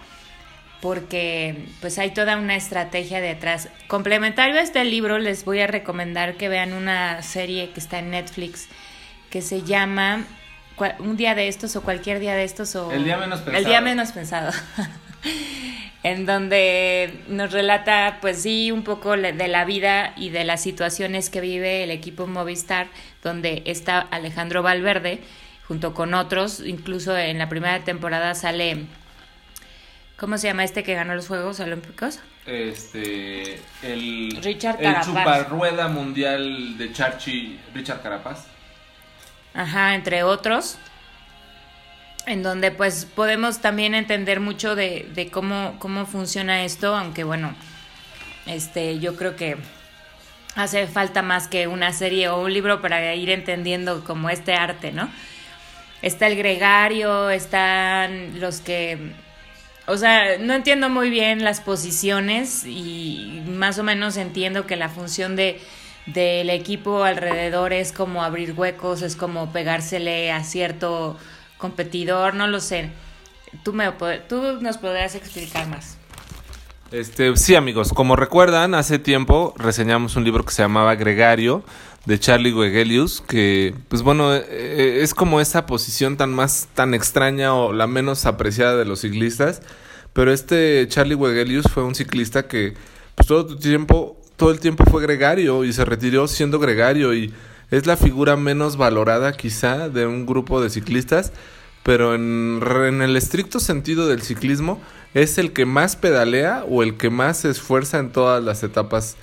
porque 0.84 1.64
pues 1.80 1.98
hay 1.98 2.10
toda 2.10 2.36
una 2.36 2.56
estrategia 2.56 3.22
detrás. 3.22 3.70
Complementario 3.88 4.56
a 4.56 4.60
este 4.60 4.84
libro, 4.84 5.18
les 5.18 5.46
voy 5.46 5.60
a 5.60 5.66
recomendar 5.66 6.34
que 6.34 6.50
vean 6.50 6.74
una 6.74 7.22
serie 7.22 7.70
que 7.70 7.80
está 7.80 8.00
en 8.00 8.10
Netflix 8.10 8.68
que 9.30 9.40
se 9.40 9.62
llama 9.62 10.26
Un 10.98 11.16
día 11.16 11.34
de 11.34 11.48
estos 11.48 11.74
o 11.76 11.82
cualquier 11.82 12.20
día 12.20 12.34
de 12.34 12.44
estos 12.44 12.76
o... 12.76 12.92
El 12.92 13.04
día 13.04 13.16
menos 13.16 13.40
pensado. 13.40 13.56
El 13.56 13.64
día 13.64 13.80
menos 13.80 14.12
pensado. 14.12 14.52
en 16.02 16.26
donde 16.26 17.18
nos 17.28 17.50
relata, 17.50 18.18
pues 18.20 18.42
sí, 18.42 18.70
un 18.70 18.84
poco 18.84 19.16
de 19.16 19.48
la 19.48 19.64
vida 19.64 20.12
y 20.18 20.28
de 20.28 20.44
las 20.44 20.62
situaciones 20.62 21.30
que 21.30 21.40
vive 21.40 21.82
el 21.84 21.92
equipo 21.92 22.26
Movistar, 22.26 22.88
donde 23.22 23.62
está 23.64 24.00
Alejandro 24.00 24.62
Valverde, 24.62 25.22
junto 25.66 25.94
con 25.94 26.12
otros, 26.12 26.60
incluso 26.60 27.16
en 27.16 27.38
la 27.38 27.48
primera 27.48 27.82
temporada 27.84 28.34
sale, 28.34 28.84
¿cómo 30.16 30.38
se 30.38 30.48
llama 30.48 30.64
este 30.64 30.82
que 30.82 30.94
ganó 30.94 31.14
los 31.14 31.28
Juegos 31.28 31.60
Olímpicos? 31.60 32.20
Este, 32.46 33.60
el, 33.82 34.38
Richard 34.42 34.82
el 34.82 35.00
chuparrueda 35.00 35.88
mundial 35.88 36.76
de 36.76 36.92
Charchi, 36.92 37.58
Richard 37.74 38.02
Carapaz. 38.02 38.46
Ajá, 39.54 39.94
entre 39.94 40.22
otros 40.22 40.78
en 42.26 42.42
donde 42.42 42.70
pues 42.70 43.04
podemos 43.04 43.60
también 43.60 43.94
entender 43.94 44.40
mucho 44.40 44.74
de, 44.74 45.06
de, 45.14 45.30
cómo, 45.30 45.76
cómo 45.78 46.06
funciona 46.06 46.64
esto, 46.64 46.94
aunque 46.94 47.24
bueno, 47.24 47.54
este, 48.46 48.98
yo 48.98 49.16
creo 49.16 49.36
que 49.36 49.56
hace 50.54 50.86
falta 50.86 51.22
más 51.22 51.48
que 51.48 51.66
una 51.66 51.92
serie 51.92 52.28
o 52.28 52.42
un 52.42 52.52
libro 52.52 52.80
para 52.80 53.14
ir 53.14 53.30
entendiendo 53.30 54.04
como 54.04 54.30
este 54.30 54.54
arte, 54.54 54.92
¿no? 54.92 55.10
Está 56.02 56.26
el 56.26 56.36
gregario, 56.36 57.30
están 57.30 58.40
los 58.40 58.60
que, 58.60 59.12
o 59.86 59.96
sea, 59.96 60.38
no 60.38 60.54
entiendo 60.54 60.88
muy 60.88 61.10
bien 61.10 61.44
las 61.44 61.60
posiciones 61.60 62.64
y 62.64 63.42
más 63.46 63.78
o 63.78 63.82
menos 63.82 64.16
entiendo 64.16 64.66
que 64.66 64.76
la 64.76 64.88
función 64.88 65.36
de 65.36 65.60
del 66.06 66.50
equipo 66.50 67.04
alrededor 67.04 67.72
es 67.72 67.92
como 67.92 68.22
abrir 68.22 68.52
huecos, 68.52 69.02
es 69.02 69.16
como 69.16 69.52
pegársele 69.52 70.32
a 70.32 70.44
cierto 70.44 71.16
competidor, 71.56 72.34
no 72.34 72.46
lo 72.46 72.60
sé. 72.60 72.90
Tú, 73.62 73.72
me, 73.72 73.90
tú 74.28 74.58
nos 74.60 74.76
podrás 74.78 75.14
explicar 75.14 75.66
más. 75.68 75.96
Este, 76.90 77.34
sí, 77.36 77.54
amigos, 77.54 77.92
como 77.92 78.16
recuerdan, 78.16 78.74
hace 78.74 78.98
tiempo 78.98 79.54
reseñamos 79.56 80.16
un 80.16 80.24
libro 80.24 80.44
que 80.44 80.52
se 80.52 80.62
llamaba 80.62 80.94
Gregario 80.94 81.64
de 82.06 82.18
Charlie 82.18 82.52
Wegelius, 82.52 83.22
que 83.22 83.74
pues 83.88 84.02
bueno, 84.02 84.34
eh, 84.34 84.44
eh, 84.48 84.98
es 85.02 85.14
como 85.14 85.40
esa 85.40 85.66
posición 85.66 86.16
tan 86.16 86.34
más 86.34 86.68
tan 86.74 86.94
extraña 86.94 87.54
o 87.54 87.72
la 87.72 87.86
menos 87.86 88.26
apreciada 88.26 88.76
de 88.76 88.84
los 88.84 89.00
ciclistas, 89.00 89.62
pero 90.12 90.32
este 90.32 90.86
Charlie 90.88 91.14
Wegelius 91.14 91.66
fue 91.72 91.82
un 91.82 91.94
ciclista 91.94 92.46
que 92.46 92.74
pues 93.14 93.26
todo 93.26 93.52
el 93.52 93.58
tiempo 93.58 94.20
todo 94.36 94.50
el 94.50 94.60
tiempo 94.60 94.84
fue 94.90 95.02
gregario 95.02 95.64
y 95.64 95.72
se 95.72 95.84
retiró 95.84 96.28
siendo 96.28 96.58
gregario 96.58 97.14
y 97.14 97.32
es 97.70 97.86
la 97.86 97.96
figura 97.96 98.36
menos 98.36 98.76
valorada 98.76 99.32
quizá 99.32 99.88
de 99.88 100.06
un 100.06 100.26
grupo 100.26 100.60
de 100.60 100.70
ciclistas, 100.70 101.32
pero 101.82 102.14
en, 102.14 102.60
en, 102.62 103.02
el 103.02 103.16
estricto 103.16 103.60
sentido 103.60 104.06
del 104.06 104.22
ciclismo 104.22 104.80
es 105.14 105.38
el 105.38 105.52
que 105.52 105.64
más 105.64 105.96
pedalea 105.96 106.64
o 106.68 106.82
el 106.82 106.96
que 106.96 107.10
más 107.10 107.38
se 107.38 107.50
esfuerza 107.50 107.98
en 107.98 108.10
todas 108.10 108.42
las 108.44 108.62
etapas 108.62 109.16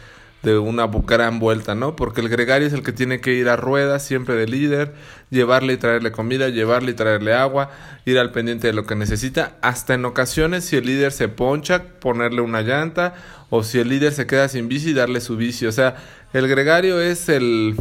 de 0.44 0.58
una 0.58 0.88
gran 0.88 1.40
vuelta, 1.40 1.76
¿no? 1.76 1.96
Porque 1.96 2.22
el 2.22 2.30
gregario 2.30 2.68
es 2.68 2.74
el 2.74 2.84
que 2.84 2.92
tiene 2.92 3.22
que 3.22 3.34
ir 3.34 3.48
a 3.48 3.56
ruedas 3.56 4.04
siempre 4.04 4.36
de 4.36 4.48
líder, 4.48 4.94
llevarle 5.30 5.74
y 5.74 5.78
traerle 5.78 6.12
comida, 6.12 6.50
llevarle 6.50 6.92
y 6.92 6.96
traerle 6.96 7.34
agua, 7.34 7.70
ir 8.06 8.18
al 8.18 8.32
pendiente 8.32 8.68
de 8.68 8.74
lo 8.74 8.86
que 8.86 8.96
necesita, 8.96 9.58
hasta 9.62 9.94
en 9.94 10.06
ocasiones 10.06 10.66
si 10.66 10.78
el 10.78 10.86
líder 10.86 11.12
se 11.12 11.28
poncha, 11.28 11.84
ponerle 12.00 12.42
una 12.42 12.62
llanta, 12.62 13.14
o 13.50 13.64
si 13.64 13.80
el 13.80 13.90
líder 13.90 14.14
se 14.14 14.26
queda 14.26 14.48
sin 14.48 14.68
bici, 14.68 14.94
darle 14.94 15.22
su 15.22 15.38
bici, 15.38 15.66
o 15.68 15.72
sea, 15.72 15.96
el 16.34 16.48
gregario 16.48 17.00
es 17.02 17.30
el 17.30 17.76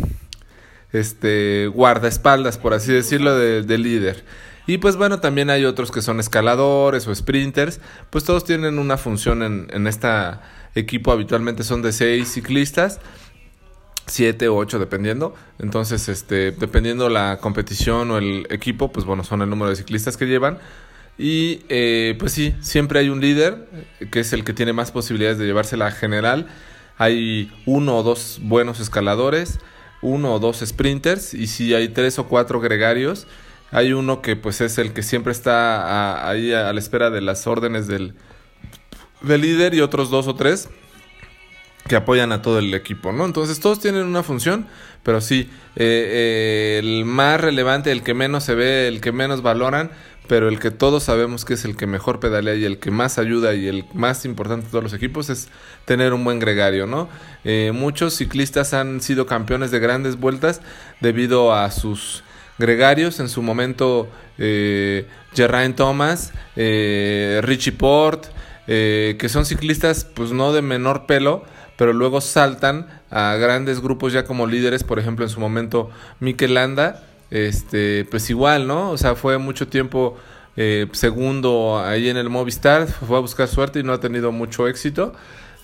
este 0.93 1.69
guardaespaldas, 1.69 2.59
por 2.59 2.75
así 2.75 2.93
decirlo, 2.93 3.37
de, 3.37 3.79
líder. 3.79 4.25
Y 4.71 4.79
pues 4.79 4.95
bueno, 4.95 5.19
también 5.19 5.51
hay 5.51 5.65
otros 5.65 5.91
que 5.91 6.01
son 6.01 6.21
escaladores 6.21 7.05
o 7.09 7.13
sprinters, 7.13 7.81
pues 8.09 8.23
todos 8.23 8.45
tienen 8.45 8.79
una 8.79 8.97
función 8.97 9.43
en, 9.43 9.67
en 9.73 9.89
este 9.89 10.07
equipo, 10.77 11.11
habitualmente 11.11 11.65
son 11.65 11.83
de 11.83 11.91
seis 11.91 12.29
ciclistas, 12.29 13.01
siete 14.07 14.47
o 14.47 14.55
ocho 14.55 14.79
dependiendo, 14.79 15.35
entonces 15.59 16.09
este, 16.09 16.53
dependiendo 16.53 17.09
la 17.09 17.39
competición 17.39 18.13
o 18.13 18.19
el 18.19 18.47
equipo, 18.49 18.93
pues 18.93 19.05
bueno, 19.05 19.25
son 19.25 19.43
el 19.43 19.51
número 19.51 19.71
de 19.71 19.75
ciclistas 19.75 20.17
que 20.17 20.27
llevan. 20.27 20.59
Y 21.19 21.65
eh, 21.69 22.15
pues 22.21 22.31
sí, 22.31 22.55
siempre 22.61 23.01
hay 23.01 23.09
un 23.09 23.21
líder, 23.21 23.67
que 24.13 24.21
es 24.21 24.33
el 24.33 24.45
que 24.45 24.53
tiene 24.53 24.73
más 24.73 24.93
posibilidades 24.93 25.39
de 25.39 25.47
llevarse 25.47 25.77
la 25.77 25.91
general. 25.91 26.47
Hay 26.97 27.53
uno 27.67 27.97
o 27.97 28.03
dos 28.05 28.39
buenos 28.41 28.79
escaladores, 28.79 29.59
uno 30.01 30.33
o 30.33 30.39
dos 30.39 30.63
sprinters 30.65 31.35
y 31.35 31.49
si 31.49 31.75
hay 31.75 31.89
tres 31.89 32.21
o 32.21 32.29
cuatro 32.29 32.61
gregarios, 32.61 33.27
hay 33.71 33.93
uno 33.93 34.23
que 34.23 34.37
pues 34.37 34.61
es 34.61 34.79
el 34.79 34.93
que 34.93 35.03
siempre 35.03 35.33
está 35.33 36.29
ahí 36.29 36.53
a, 36.53 36.73
la 36.73 36.79
espera 36.79 37.11
de 37.11 37.21
las 37.21 37.47
órdenes 37.47 37.87
del, 37.87 38.15
líder 39.23 39.75
y 39.75 39.81
otros 39.81 40.11
dos 40.11 40.27
o 40.27 40.35
tres 40.35 40.69
que 41.87 41.97
apoyan 41.97 42.31
a 42.31 42.43
todo 42.43 42.59
el 42.59 42.73
equipo, 42.75 43.11
¿no? 43.11 43.25
Entonces 43.25 43.59
todos 43.59 43.81
tienen 43.81 44.05
una 44.05 44.23
función, 44.23 44.67
pero 45.03 45.21
sí, 45.21 45.51
eh, 45.77 46.77
eh, 46.77 46.79
el 46.79 47.05
más 47.05 47.41
relevante, 47.41 47.91
el 47.91 48.03
que 48.03 48.15
menos 48.15 48.45
se 48.45 48.55
ve, 48.55 48.87
el 48.87 49.01
que 49.01 49.13
menos 49.13 49.43
valoran, 49.43 49.91
pero 50.29 50.49
el 50.49 50.61
que 50.61 50.71
todos 50.71 51.03
sabemos 51.03 51.45
que 51.45 51.55
es 51.55 51.65
el 51.65 51.77
que 51.77 51.89
mejor 51.89 52.21
pedalea 52.21 52.55
y 52.55 52.65
el 52.65 52.79
que 52.79 52.93
más 52.93 53.19
ayuda 53.19 53.55
y 53.55 53.67
el 53.67 53.85
más 53.95 54.25
importante 54.25 54.67
de 54.67 54.71
todos 54.71 54.85
los 54.85 54.93
equipos 54.93 55.31
es 55.31 55.49
tener 55.87 56.13
un 56.13 56.23
buen 56.23 56.39
gregario, 56.39 56.87
¿no? 56.87 57.09
Eh, 57.43 57.73
muchos 57.75 58.15
ciclistas 58.15 58.73
han 58.73 59.01
sido 59.01 59.27
campeones 59.27 59.73
de 59.73 59.81
grandes 59.81 60.17
vueltas 60.17 60.61
debido 61.01 61.53
a 61.53 61.69
sus 61.73 62.23
gregarios, 62.61 63.19
en 63.19 63.29
su 63.29 63.43
momento 63.43 64.09
eh, 64.39 65.09
Geraint 65.35 65.77
Thomas, 65.77 66.33
eh, 66.55 67.41
Richie 67.43 67.73
Port, 67.73 68.27
eh, 68.69 69.17
que 69.19 69.29
son 69.29 69.45
ciclistas 69.45 70.05
pues 70.05 70.31
no 70.31 70.53
de 70.53 70.63
menor 70.63 71.07
pelo, 71.07 71.45
pero 71.77 71.93
luego 71.93 72.21
saltan 72.21 72.87
a 73.11 73.35
grandes 73.35 73.81
grupos 73.81 74.13
ya 74.13 74.25
como 74.25 74.47
líderes, 74.47 74.85
por 74.85 75.01
ejemplo 75.01 75.25
en 75.25 75.31
su 75.31 75.41
momento 75.41 75.91
Mikel 76.21 76.55
Landa, 76.55 77.03
este, 77.31 78.05
pues 78.11 78.31
igual, 78.31 78.69
¿no? 78.69 78.91
O 78.91 78.97
sea, 78.99 79.17
fue 79.17 79.39
mucho 79.39 79.67
tiempo 79.67 80.17
eh, 80.57 80.89
segundo 80.93 81.81
ahí 81.83 82.09
en 82.09 82.17
el 82.17 82.29
Movistar, 82.29 82.87
fue 82.87 83.17
a 83.17 83.21
buscar 83.21 83.49
suerte 83.49 83.81
y 83.81 83.83
no 83.83 83.93
ha 83.93 84.01
tenido 84.01 84.31
mucho 84.33 84.69
éxito. 84.69 85.15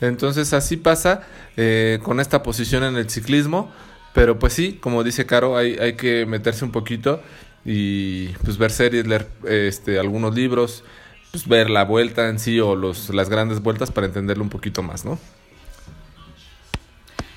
Entonces 0.00 0.52
así 0.52 0.76
pasa 0.76 1.22
eh, 1.56 1.98
con 2.02 2.20
esta 2.20 2.42
posición 2.42 2.84
en 2.84 2.96
el 2.96 3.10
ciclismo. 3.10 3.70
Pero 4.16 4.38
pues 4.38 4.54
sí, 4.54 4.78
como 4.80 5.04
dice 5.04 5.26
Caro, 5.26 5.58
hay, 5.58 5.76
hay 5.76 5.92
que 5.92 6.24
meterse 6.24 6.64
un 6.64 6.72
poquito 6.72 7.22
y 7.66 8.28
pues 8.28 8.56
ver 8.56 8.70
series, 8.70 9.06
leer 9.06 9.26
este, 9.46 9.98
algunos 9.98 10.34
libros, 10.34 10.84
pues 11.32 11.46
ver 11.46 11.68
la 11.68 11.84
vuelta 11.84 12.30
en 12.30 12.38
sí 12.38 12.58
o 12.58 12.74
los, 12.76 13.10
las 13.10 13.28
grandes 13.28 13.60
vueltas 13.60 13.90
para 13.90 14.06
entenderlo 14.06 14.42
un 14.42 14.48
poquito 14.48 14.82
más, 14.82 15.04
¿no? 15.04 15.18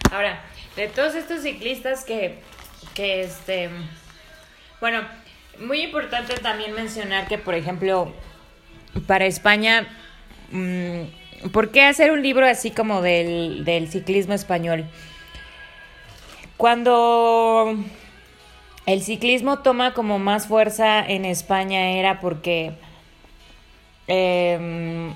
Ahora, 0.10 0.42
de 0.78 0.88
todos 0.88 1.16
estos 1.16 1.42
ciclistas 1.42 2.06
que, 2.06 2.40
que 2.94 3.24
este, 3.24 3.70
bueno, 4.80 5.02
muy 5.60 5.82
importante 5.82 6.36
también 6.36 6.74
mencionar 6.74 7.28
que, 7.28 7.38
por 7.38 7.56
ejemplo, 7.56 8.14
para 9.06 9.26
España, 9.26 9.86
mm, 10.54 11.50
¿por 11.52 11.72
qué 11.72 11.84
hacer 11.84 12.12
un 12.12 12.24
libro 12.24 12.46
así 12.46 12.72
como 12.72 13.02
del, 13.02 13.66
del 13.66 13.90
ciclismo 13.90 14.34
español? 14.34 14.86
Cuando 16.60 17.74
el 18.86 19.02
ciclismo 19.02 19.60
toma 19.60 19.94
como 19.94 20.20
más 20.20 20.48
fuerza 20.48 21.00
en 21.00 21.24
España 21.24 21.92
era 21.92 22.20
porque 22.20 22.74
em, 24.08 25.14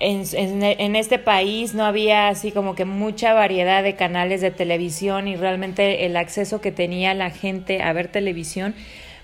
en, 0.00 0.96
este 0.96 1.18
país 1.18 1.72
no 1.72 1.86
había 1.86 2.28
así 2.28 2.52
como 2.52 2.74
que 2.74 2.84
mucha 2.84 3.32
variedad 3.32 3.82
de 3.82 3.96
canales 3.96 4.42
de 4.42 4.50
televisión 4.50 5.28
y 5.28 5.36
realmente 5.36 6.04
el 6.04 6.14
acceso 6.14 6.60
que 6.60 6.72
tenía 6.72 7.14
la 7.14 7.30
gente 7.30 7.82
a 7.82 7.94
ver 7.94 8.08
televisión 8.08 8.74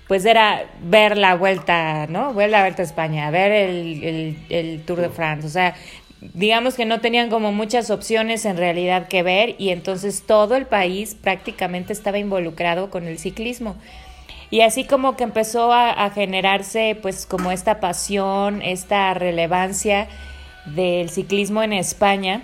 pues 0.07 0.25
era 0.25 0.65
ver 0.81 1.17
la 1.17 1.35
vuelta, 1.35 2.07
¿no? 2.07 2.33
Ver 2.33 2.49
la 2.49 2.61
vuelta 2.61 2.81
a 2.81 2.85
España, 2.85 3.29
ver 3.29 3.51
el, 3.51 4.37
el 4.49 4.81
Tour 4.85 5.01
de 5.01 5.09
France, 5.09 5.45
o 5.45 5.51
sea, 5.51 5.75
digamos 6.21 6.75
que 6.75 6.85
no 6.85 7.01
tenían 7.01 7.29
como 7.29 7.51
muchas 7.51 7.89
opciones 7.89 8.45
en 8.45 8.57
realidad 8.57 9.07
que 9.07 9.23
ver 9.23 9.55
y 9.57 9.69
entonces 9.69 10.23
todo 10.25 10.55
el 10.55 10.67
país 10.67 11.15
prácticamente 11.15 11.93
estaba 11.93 12.19
involucrado 12.19 12.89
con 12.91 13.07
el 13.07 13.17
ciclismo. 13.17 13.75
Y 14.51 14.61
así 14.61 14.83
como 14.83 15.15
que 15.15 15.23
empezó 15.23 15.71
a, 15.73 16.09
generarse 16.11 16.97
pues 17.01 17.25
como 17.25 17.51
esta 17.51 17.79
pasión, 17.79 18.61
esta 18.61 19.13
relevancia 19.13 20.09
del 20.65 21.09
ciclismo 21.09 21.63
en 21.63 21.73
España 21.73 22.43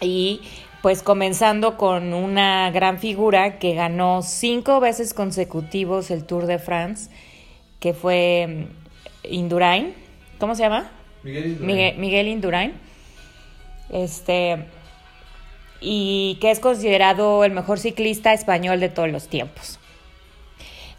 y 0.00 0.40
pues 0.80 1.02
comenzando 1.02 1.76
con 1.76 2.14
una 2.14 2.70
gran 2.70 2.98
figura 2.98 3.58
que 3.58 3.74
ganó 3.74 4.22
cinco 4.22 4.80
veces 4.80 5.12
consecutivos 5.12 6.10
el 6.10 6.24
Tour 6.24 6.46
de 6.46 6.58
France, 6.58 7.10
que 7.80 7.94
fue 7.94 8.68
mm, 9.26 9.32
Indurain, 9.32 9.94
¿cómo 10.38 10.54
se 10.54 10.62
llama? 10.62 10.90
Miguel 11.22 11.46
Indurain. 11.46 12.00
Miguel 12.00 12.28
Indurain 12.28 12.72
este, 13.94 14.66
y 15.80 16.36
que 16.40 16.50
es 16.50 16.60
considerado 16.60 17.44
el 17.44 17.52
mejor 17.52 17.78
ciclista 17.78 18.32
español 18.32 18.80
de 18.80 18.88
todos 18.88 19.08
los 19.08 19.28
tiempos. 19.28 19.78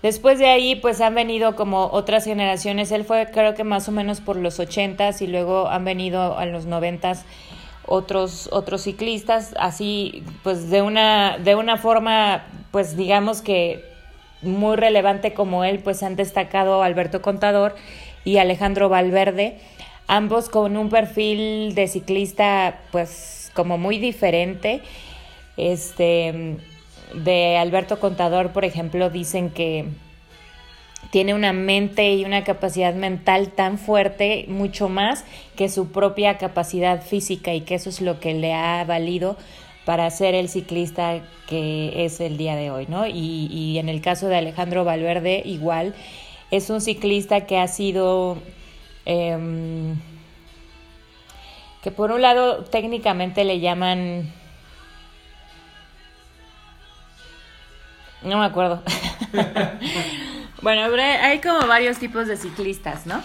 Después 0.02 0.40
de 0.40 0.48
ahí, 0.48 0.76
pues 0.76 1.02
han 1.02 1.16
venido 1.16 1.56
como 1.56 1.88
otras 1.88 2.26
generaciones. 2.26 2.92
Él 2.92 3.04
fue, 3.04 3.28
creo 3.32 3.54
que 3.54 3.64
más 3.64 3.90
o 3.90 3.92
menos 3.92 4.22
por 4.22 4.38
los 4.38 4.60
ochentas 4.60 5.22
y 5.22 5.28
luego 5.28 5.68
han 5.68 5.84
venido 5.84 6.38
a 6.38 6.46
los 6.46 6.66
noventas 6.66 7.26
otros 7.88 8.50
otros 8.52 8.84
ciclistas. 8.84 9.54
Así, 9.60 10.24
pues 10.44 10.70
de 10.70 10.82
una 10.82 11.38
de 11.40 11.56
una 11.56 11.78
forma, 11.78 12.46
pues 12.72 12.96
digamos 12.96 13.42
que 13.42 13.84
muy 14.42 14.76
relevante 14.76 15.34
como 15.34 15.64
él, 15.64 15.80
pues 15.80 16.04
han 16.04 16.16
destacado 16.16 16.84
Alberto 16.84 17.22
Contador 17.22 17.76
y 18.24 18.38
Alejandro 18.38 18.90
Valverde 18.90 19.60
ambos 20.08 20.50
con 20.50 20.78
un 20.78 20.90
perfil 20.90 21.76
de 21.76 21.88
ciclista 21.88 22.82
pues 22.92 23.52
como 23.54 23.78
muy 23.78 23.98
diferente. 23.98 24.82
Este 25.58 26.58
de 27.14 27.58
Alberto 27.58 28.00
Contador, 28.00 28.52
por 28.52 28.66
ejemplo, 28.66 29.10
dicen 29.10 29.50
que 29.50 29.86
tiene 31.12 31.34
una 31.34 31.54
mente 31.54 32.14
y 32.14 32.26
una 32.26 32.44
capacidad 32.44 32.94
mental 32.94 33.50
tan 33.50 33.78
fuerte, 33.78 34.46
mucho 34.48 34.90
más 34.90 35.24
que 35.56 35.70
su 35.70 35.92
propia 35.92 36.38
capacidad 36.38 37.02
física 37.02 37.54
y 37.54 37.62
que 37.62 37.76
eso 37.76 37.90
es 37.90 38.02
lo 38.02 38.20
que 38.20 38.34
le 38.34 38.54
ha 38.54 38.84
valido 38.86 39.38
para 39.86 40.10
ser 40.10 40.34
el 40.34 40.50
ciclista 40.50 41.22
que 41.48 42.06
es 42.06 42.20
el 42.20 42.38
día 42.38 42.56
de 42.56 42.72
hoy, 42.72 42.88
¿no? 42.90 43.06
Y, 43.06 43.48
y 43.52 43.78
en 43.78 43.88
el 43.88 44.02
caso 44.02 44.28
de 44.28 44.36
Alejandro 44.36 44.84
Valverde, 44.84 45.44
igual, 45.46 45.94
es 46.50 46.70
un 46.72 46.82
ciclista 46.82 47.46
que 47.46 47.60
ha 47.60 47.68
sido 47.68 48.38
Em, 49.06 49.96
que 51.84 51.92
por 51.92 52.12
un 52.12 52.22
lado 52.22 52.64
técnicamente 52.64 53.44
le 53.44 53.60
llaman... 53.60 54.34
No 58.24 58.40
me 58.40 58.46
acuerdo. 58.46 58.82
bueno, 60.64 60.82
hay 61.22 61.40
como 61.42 61.68
varios 61.68 62.00
tipos 62.00 62.28
de 62.28 62.38
ciclistas, 62.38 63.06
¿no? 63.06 63.22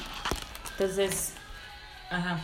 Entonces, 0.73 1.33
ajá. 2.11 2.39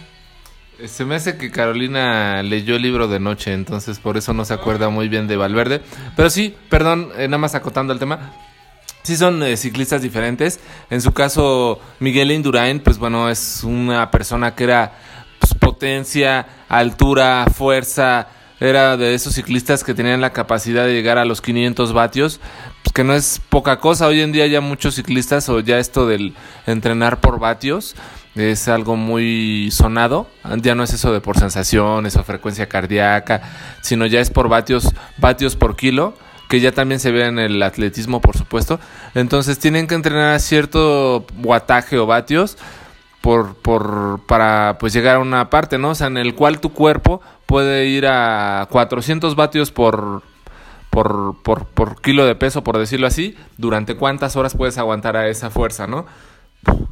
Se 0.85 1.07
me 1.07 1.14
hace 1.14 1.38
que 1.38 1.51
Carolina 1.51 2.42
leyó 2.42 2.77
el 2.77 2.83
libro 2.83 3.09
de 3.09 3.18
noche, 3.18 3.55
entonces 3.55 3.99
por 3.99 4.18
eso 4.18 4.35
no 4.35 4.44
se 4.44 4.53
acuerda 4.53 4.90
muy 4.90 5.09
bien 5.09 5.27
de 5.27 5.37
Valverde. 5.37 5.81
Pero 6.16 6.29
sí, 6.29 6.55
perdón, 6.68 7.12
eh, 7.16 7.29
nada 7.29 7.38
más 7.38 7.55
acotando 7.55 7.94
el 7.94 7.99
tema, 7.99 8.33
sí 9.07 9.16
son 9.16 9.40
eh, 9.45 9.57
ciclistas 9.57 10.03
diferentes. 10.03 10.59
En 10.90 11.01
su 11.01 11.12
caso, 11.12 11.79
Miguel 12.01 12.33
Indurain, 12.33 12.81
pues 12.81 12.99
bueno, 12.99 13.31
es 13.31 13.62
una 13.62 14.11
persona 14.11 14.57
que 14.57 14.64
era 14.64 14.95
pues, 15.38 15.55
potencia, 15.55 16.47
altura, 16.69 17.47
fuerza. 17.55 18.27
Era 18.59 18.97
de 18.97 19.14
esos 19.14 19.35
ciclistas 19.35 19.85
que 19.85 19.95
tenían 19.95 20.21
la 20.21 20.33
capacidad 20.33 20.87
de 20.87 20.95
llegar 20.95 21.19
a 21.19 21.25
los 21.25 21.40
500 21.40 21.92
vatios, 21.92 22.40
pues 22.83 22.92
que 22.92 23.05
no 23.05 23.14
es 23.14 23.40
poca 23.49 23.79
cosa. 23.79 24.09
Hoy 24.09 24.23
en 24.23 24.33
día 24.33 24.47
ya 24.47 24.61
muchos 24.61 24.97
ciclistas, 24.97 25.49
o 25.51 25.61
ya 25.61 25.79
esto 25.79 26.09
del 26.09 26.35
entrenar 26.66 27.21
por 27.21 27.38
vatios, 27.38 27.95
es 28.35 28.66
algo 28.66 28.97
muy 28.97 29.71
sonado. 29.71 30.27
Ya 30.62 30.75
no 30.75 30.83
es 30.83 30.92
eso 30.92 31.12
de 31.12 31.21
por 31.21 31.38
sensaciones 31.38 32.16
o 32.16 32.25
frecuencia 32.25 32.69
cardíaca, 32.69 33.42
sino 33.83 34.05
ya 34.07 34.21
es 34.21 34.31
por 34.31 34.49
vatios, 34.49 34.92
vatios 35.19 35.55
por 35.55 35.77
kilo 35.77 36.14
que 36.49 36.61
ya 36.61 36.73
también 36.73 37.01
se 37.01 37.11
ve 37.11 37.27
en 37.27 37.39
el 37.39 37.63
atletismo, 37.63 38.21
por 38.21 38.37
supuesto. 38.37 38.79
Entonces 39.15 39.59
tienen 39.59 39.87
que 39.87 39.95
entrenar 39.95 40.35
a 40.35 40.39
cierto 40.39 41.27
guataje 41.39 41.99
o 41.99 42.07
vatios 42.07 42.57
por, 43.21 43.57
por, 43.57 44.21
para 44.27 44.77
pues 44.79 44.93
llegar 44.93 45.17
a 45.17 45.19
una 45.19 45.51
parte, 45.51 45.79
¿no? 45.79 45.91
O 45.91 45.95
sea, 45.95 46.07
en 46.07 46.17
el 46.17 46.35
cual 46.35 46.61
tu 46.61 46.73
cuerpo 46.73 47.21
puede 47.47 47.87
ir 47.87 48.07
a 48.07 48.69
400 48.71 49.35
vatios 49.35 49.73
por, 49.73 50.23
por, 50.91 51.37
por, 51.43 51.67
por 51.67 52.01
kilo 52.01 52.25
de 52.25 52.35
peso, 52.35 52.63
por 52.63 52.79
decirlo 52.79 53.07
así, 53.07 53.37
durante 53.57 53.97
cuántas 53.97 54.37
horas 54.37 54.55
puedes 54.55 54.79
aguantar 54.79 55.17
a 55.17 55.29
esa 55.29 55.51
fuerza, 55.51 55.87
¿no? 55.87 56.07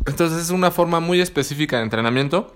Entonces 0.07 0.43
es 0.43 0.51
una 0.51 0.71
forma 0.71 1.01
muy 1.01 1.21
específica 1.21 1.77
de 1.79 1.85
entrenamiento 1.85 2.55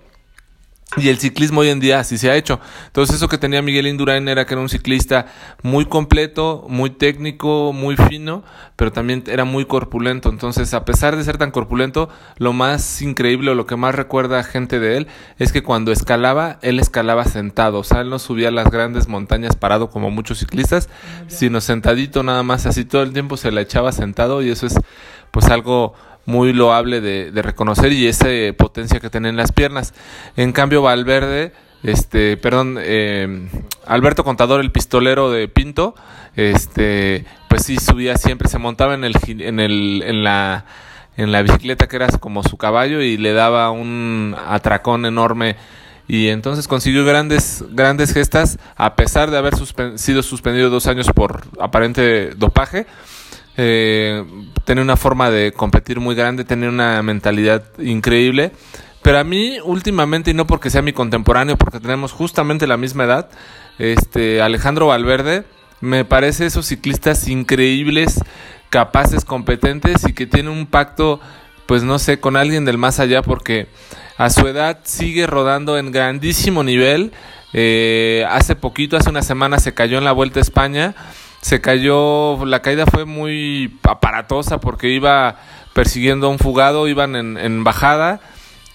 y 0.97 1.09
el 1.09 1.19
ciclismo 1.19 1.61
hoy 1.61 1.69
en 1.69 1.79
día 1.79 1.99
así 1.99 2.17
se 2.17 2.31
ha 2.31 2.35
hecho. 2.35 2.59
Entonces 2.87 3.17
eso 3.17 3.27
que 3.27 3.37
tenía 3.37 3.61
Miguel 3.61 3.85
Indurain 3.85 4.27
era 4.27 4.45
que 4.45 4.55
era 4.55 4.61
un 4.61 4.69
ciclista 4.69 5.27
muy 5.61 5.85
completo, 5.85 6.65
muy 6.67 6.89
técnico, 6.89 7.73
muy 7.73 7.95
fino, 7.95 8.43
pero 8.75 8.91
también 8.91 9.23
era 9.27 9.45
muy 9.45 9.65
corpulento. 9.65 10.29
Entonces 10.29 10.73
a 10.73 10.85
pesar 10.85 11.15
de 11.15 11.23
ser 11.23 11.37
tan 11.37 11.51
corpulento, 11.51 12.09
lo 12.37 12.53
más 12.53 13.03
increíble 13.03 13.51
o 13.51 13.55
lo 13.55 13.67
que 13.67 13.75
más 13.75 13.93
recuerda 13.93 14.39
a 14.39 14.43
gente 14.43 14.79
de 14.79 14.97
él 14.97 15.07
es 15.37 15.51
que 15.51 15.61
cuando 15.61 15.91
escalaba, 15.91 16.57
él 16.63 16.79
escalaba 16.79 17.23
sentado. 17.25 17.79
O 17.79 17.83
sea, 17.83 18.01
él 18.01 18.09
no 18.09 18.17
subía 18.17 18.49
las 18.49 18.71
grandes 18.71 19.07
montañas 19.07 19.55
parado 19.55 19.91
como 19.91 20.09
muchos 20.09 20.39
ciclistas, 20.39 20.89
sino 21.27 21.61
sentadito 21.61 22.23
nada 22.23 22.41
más, 22.41 22.65
así 22.65 22.83
todo 22.83 23.03
el 23.03 23.13
tiempo 23.13 23.37
se 23.37 23.51
la 23.51 23.61
echaba 23.61 23.91
sentado 23.91 24.41
y 24.41 24.49
eso 24.49 24.65
es 24.65 24.75
pues 25.31 25.45
algo 25.49 25.93
muy 26.25 26.53
loable 26.53 27.01
de, 27.01 27.41
reconocer 27.41 27.91
y 27.91 28.07
esa 28.07 28.27
potencia 28.57 28.99
que 28.99 29.09
tiene 29.09 29.29
en 29.29 29.37
las 29.37 29.51
piernas. 29.51 29.93
En 30.37 30.51
cambio, 30.51 30.81
Valverde, 30.81 31.53
este, 31.83 32.37
perdón, 32.37 32.77
eh, 32.79 33.49
Alberto 33.85 34.23
Contador, 34.23 34.61
el 34.61 34.71
pistolero 34.71 35.31
de 35.31 35.47
Pinto, 35.47 35.95
este, 36.35 37.25
pues 37.49 37.63
sí 37.65 37.77
subía 37.77 38.17
siempre, 38.17 38.47
se 38.47 38.59
montaba 38.59 38.93
en 38.93 39.03
el, 39.03 39.15
en 39.27 39.59
el, 39.59 40.03
en 40.05 40.23
la, 40.23 40.65
en 41.17 41.31
la 41.31 41.41
bicicleta 41.41 41.87
que 41.87 41.95
era 41.97 42.07
como 42.19 42.43
su 42.43 42.57
caballo 42.57 43.01
y 43.01 43.17
le 43.17 43.33
daba 43.33 43.71
un 43.71 44.35
atracón 44.47 45.05
enorme 45.05 45.57
y 46.07 46.29
entonces 46.29 46.67
consiguió 46.67 47.05
grandes 47.05 47.63
grandes 47.69 48.13
gestas 48.13 48.57
a 48.77 48.95
pesar 48.95 49.29
de 49.29 49.37
haber 49.37 49.53
sido 49.99 50.23
suspendido 50.23 50.69
dos 50.69 50.87
años 50.87 51.07
por 51.13 51.43
aparente 51.59 52.31
dopaje 52.35 52.87
eh, 53.61 54.23
tener 54.63 54.81
una 54.81 54.95
forma 54.95 55.29
de 55.29 55.51
competir 55.51 55.99
muy 55.99 56.15
grande, 56.15 56.45
tener 56.45 56.69
una 56.69 57.03
mentalidad 57.03 57.63
increíble. 57.77 58.53
Pero 59.01 59.19
a 59.19 59.25
mí 59.25 59.57
últimamente, 59.61 60.31
y 60.31 60.33
no 60.33 60.47
porque 60.47 60.69
sea 60.69 60.81
mi 60.81 60.93
contemporáneo, 60.93 61.57
porque 61.57 61.81
tenemos 61.81 62.13
justamente 62.13 62.67
la 62.67 62.77
misma 62.77 63.03
edad, 63.03 63.29
este 63.77 64.41
Alejandro 64.41 64.87
Valverde, 64.87 65.43
me 65.81 66.05
parece 66.05 66.45
esos 66.45 66.67
ciclistas 66.67 67.27
increíbles 67.27 68.21
capaces, 68.69 69.25
competentes 69.25 70.07
y 70.07 70.13
que 70.13 70.25
tiene 70.25 70.49
un 70.49 70.65
pacto, 70.65 71.19
pues 71.65 71.83
no 71.83 71.99
sé, 71.99 72.21
con 72.21 72.37
alguien 72.37 72.63
del 72.63 72.77
más 72.77 73.01
allá 73.01 73.23
porque 73.23 73.67
a 74.17 74.29
su 74.29 74.47
edad 74.47 74.79
sigue 74.83 75.27
rodando 75.27 75.77
en 75.77 75.91
grandísimo 75.91 76.63
nivel. 76.63 77.11
Eh, 77.51 78.25
hace 78.29 78.55
poquito, 78.55 78.95
hace 78.95 79.09
una 79.09 79.23
semana 79.23 79.59
se 79.59 79.73
cayó 79.73 79.97
en 79.97 80.05
la 80.05 80.13
Vuelta 80.13 80.39
a 80.39 80.43
España. 80.43 80.95
Se 81.41 81.61
cayó, 81.61 82.45
la 82.45 82.61
caída 82.61 82.85
fue 82.85 83.05
muy 83.05 83.79
aparatosa 83.83 84.59
porque 84.59 84.89
iba 84.89 85.37
persiguiendo 85.73 86.27
a 86.27 86.29
un 86.29 86.39
fugado, 86.39 86.87
iban 86.87 87.15
en, 87.15 87.37
en 87.37 87.63
bajada 87.63 88.19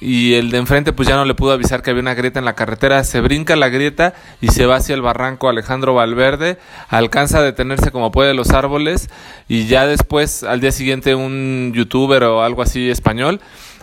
y 0.04 0.34
el 0.34 0.50
de 0.50 0.58
enfrente 0.58 0.92
pues 0.92 1.08
ya 1.08 1.16
no 1.16 1.24
le 1.24 1.34
pudo 1.34 1.52
avisar 1.52 1.82
que 1.82 1.90
había 1.90 2.02
una 2.02 2.14
grieta 2.14 2.38
en 2.38 2.44
la 2.44 2.54
carretera, 2.54 3.02
se 3.04 3.22
brinca 3.22 3.56
la 3.56 3.70
grieta 3.70 4.12
y 4.42 4.48
se 4.48 4.66
va 4.66 4.76
hacia 4.76 4.94
el 4.94 5.00
barranco 5.00 5.48
Alejandro 5.48 5.94
Valverde, 5.94 6.58
alcanza 6.90 7.38
a 7.38 7.42
detenerse 7.42 7.90
como 7.90 8.12
puede 8.12 8.34
los 8.34 8.50
árboles 8.50 9.08
y 9.48 9.66
ya 9.66 9.86
después 9.86 10.42
al 10.42 10.60
día 10.60 10.72
siguiente 10.72 11.14
un 11.14 11.72
youtuber 11.74 12.24
o 12.24 12.42
algo 12.42 12.60
así 12.60 12.90
español 12.90 13.40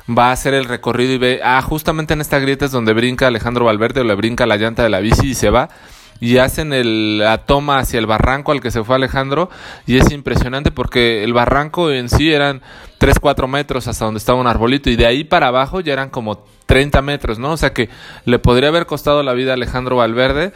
va 0.07 0.29
a 0.29 0.31
hacer 0.33 0.53
el 0.53 0.65
recorrido 0.65 1.13
y 1.13 1.17
ve, 1.17 1.41
ah, 1.43 1.61
justamente 1.61 2.13
en 2.13 2.21
esta 2.21 2.37
grieta 2.39 2.65
es 2.65 2.71
donde 2.71 2.93
brinca 2.93 3.27
Alejandro 3.27 3.65
Valverde 3.65 4.01
o 4.01 4.03
le 4.03 4.13
brinca 4.13 4.45
la 4.45 4.57
llanta 4.57 4.83
de 4.83 4.89
la 4.89 4.99
bici 4.99 5.29
y 5.29 5.35
se 5.35 5.49
va 5.49 5.69
y 6.21 6.37
hacen 6.37 6.71
el, 6.71 7.17
la 7.17 7.39
toma 7.39 7.79
hacia 7.79 7.99
el 7.99 8.05
barranco 8.05 8.53
al 8.53 8.61
que 8.61 8.71
se 8.71 8.83
fue 8.83 8.95
Alejandro 8.95 9.49
y 9.87 9.97
es 9.97 10.11
impresionante 10.11 10.71
porque 10.71 11.23
el 11.23 11.33
barranco 11.33 11.91
en 11.91 12.07
sí 12.07 12.31
eran 12.31 12.61
3, 12.99 13.19
4 13.19 13.47
metros 13.47 13.87
hasta 13.87 14.05
donde 14.05 14.19
estaba 14.19 14.39
un 14.39 14.47
arbolito 14.47 14.89
y 14.89 14.95
de 14.95 15.07
ahí 15.07 15.23
para 15.23 15.47
abajo 15.47 15.81
ya 15.81 15.93
eran 15.93 16.11
como 16.11 16.45
30 16.67 17.01
metros, 17.01 17.39
¿no? 17.39 17.51
O 17.51 17.57
sea 17.57 17.73
que 17.73 17.89
le 18.25 18.39
podría 18.39 18.69
haber 18.69 18.85
costado 18.85 19.23
la 19.23 19.33
vida 19.33 19.51
a 19.51 19.53
Alejandro 19.55 19.97
Valverde 19.97 20.53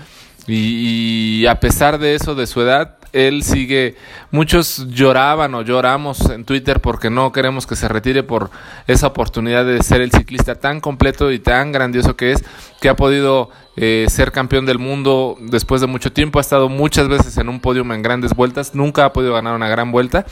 y, 0.47 1.41
y 1.41 1.47
a 1.47 1.59
pesar 1.59 1.97
de 1.99 2.15
eso, 2.15 2.35
de 2.35 2.47
su 2.47 2.61
edad, 2.61 2.97
él 3.15 3.43
sigue, 3.43 3.95
muchos 4.29 4.87
lloraban 4.89 5.55
o 5.55 5.61
lloramos 5.61 6.29
en 6.29 6.43
Twitter 6.43 6.81
porque 6.81 7.09
no 7.09 7.31
queremos 7.31 7.65
que 7.65 7.77
se 7.77 7.87
retire 7.87 8.23
por 8.23 8.51
esa 8.87 9.07
oportunidad 9.07 9.65
de 9.65 9.81
ser 9.83 10.01
el 10.01 10.11
ciclista 10.11 10.55
tan 10.55 10.81
completo 10.81 11.31
y 11.31 11.39
tan 11.39 11.71
grandioso 11.71 12.17
que 12.17 12.33
es, 12.33 12.43
que 12.81 12.89
ha 12.89 12.97
podido 12.97 13.49
eh, 13.77 14.05
ser 14.09 14.33
campeón 14.33 14.65
del 14.65 14.79
mundo 14.79 15.37
después 15.39 15.79
de 15.79 15.87
mucho 15.87 16.11
tiempo, 16.11 16.39
ha 16.39 16.41
estado 16.41 16.67
muchas 16.67 17.07
veces 17.07 17.37
en 17.37 17.47
un 17.47 17.61
podio 17.61 17.83
en 17.83 18.01
grandes 18.01 18.33
vueltas, 18.35 18.75
nunca 18.75 19.05
ha 19.05 19.13
podido 19.13 19.33
ganar 19.33 19.55
una 19.55 19.69
gran 19.69 19.93
vuelta, 19.93 20.25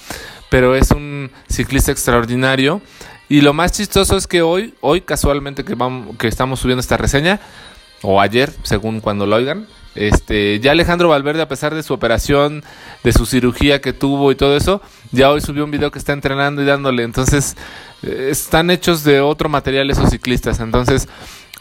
pero 0.50 0.76
es 0.76 0.92
un 0.92 1.32
ciclista 1.48 1.94
extraordinario. 1.94 2.82
Y 3.30 3.42
lo 3.42 3.54
más 3.54 3.72
chistoso 3.72 4.18
es 4.18 4.28
que 4.28 4.42
hoy, 4.42 4.76
hoy 4.82 5.00
casualmente 5.00 5.64
que, 5.64 5.76
vamos, 5.76 6.18
que 6.18 6.28
estamos 6.28 6.60
subiendo 6.60 6.82
esta 6.82 6.98
reseña, 6.98 7.40
o 8.04 8.22
ayer, 8.22 8.54
según 8.64 9.00
cuando 9.00 9.26
lo 9.26 9.38
oigan, 9.38 9.68
este, 9.96 10.60
ya 10.60 10.72
Alejandro 10.72 11.10
Valverde, 11.10 11.42
a 11.42 11.48
pesar 11.48 11.76
de 11.76 11.84
su 11.84 11.94
operación, 11.94 12.64
de 13.04 13.14
su 13.14 13.26
cirugía 13.26 13.82
que 13.82 13.94
tuvo 13.94 14.32
y 14.32 14.36
todo 14.36 14.56
eso, 14.56 14.82
ya 15.12 15.30
hoy 15.30 15.42
subió 15.42 15.66
un 15.66 15.72
video 15.72 15.92
que 15.92 16.00
está 16.00 16.14
entrenando 16.14 16.62
y 16.62 16.66
dándole. 16.66 17.04
Entonces, 17.04 17.56
eh, 18.02 18.30
están 18.32 18.72
hechos 18.72 19.04
de 19.04 19.22
otro 19.22 19.50
material 19.50 19.90
esos 19.90 20.10
ciclistas. 20.10 20.60
Entonces, 20.60 21.08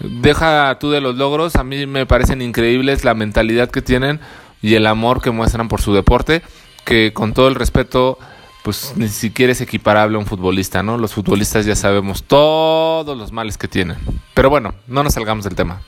deja 0.00 0.78
tú 0.78 0.90
de 0.90 1.00
los 1.00 1.16
logros. 1.16 1.56
A 1.56 1.64
mí 1.64 1.86
me 1.86 2.06
parecen 2.06 2.40
increíbles 2.40 3.04
la 3.04 3.14
mentalidad 3.14 3.70
que 3.70 3.82
tienen 3.82 4.20
y 4.62 4.74
el 4.74 4.86
amor 4.86 5.20
que 5.20 5.30
muestran 5.30 5.68
por 5.68 5.82
su 5.82 5.92
deporte, 5.92 6.42
que 6.84 7.12
con 7.12 7.34
todo 7.34 7.48
el 7.48 7.54
respeto, 7.54 8.18
pues 8.62 8.94
ni 8.96 9.08
siquiera 9.08 9.52
es 9.52 9.60
equiparable 9.60 10.16
a 10.16 10.20
un 10.20 10.26
futbolista, 10.26 10.82
¿no? 10.82 10.96
Los 10.96 11.12
futbolistas 11.12 11.66
ya 11.66 11.76
sabemos 11.76 12.22
todos 12.22 13.18
los 13.18 13.32
males 13.32 13.58
que 13.58 13.68
tienen. 13.68 13.98
Pero 14.32 14.48
bueno, 14.48 14.74
no 14.86 15.02
nos 15.02 15.14
salgamos 15.14 15.44
del 15.44 15.56
tema. 15.56 15.82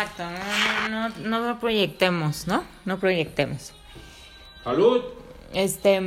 Exacto, 0.00 0.22
no, 0.30 0.88
no, 0.88 1.08
no, 1.24 1.40
no 1.44 1.58
proyectemos, 1.58 2.46
¿no? 2.46 2.62
No 2.84 3.00
proyectemos. 3.00 3.72
Salud. 4.62 5.02
Este. 5.52 6.00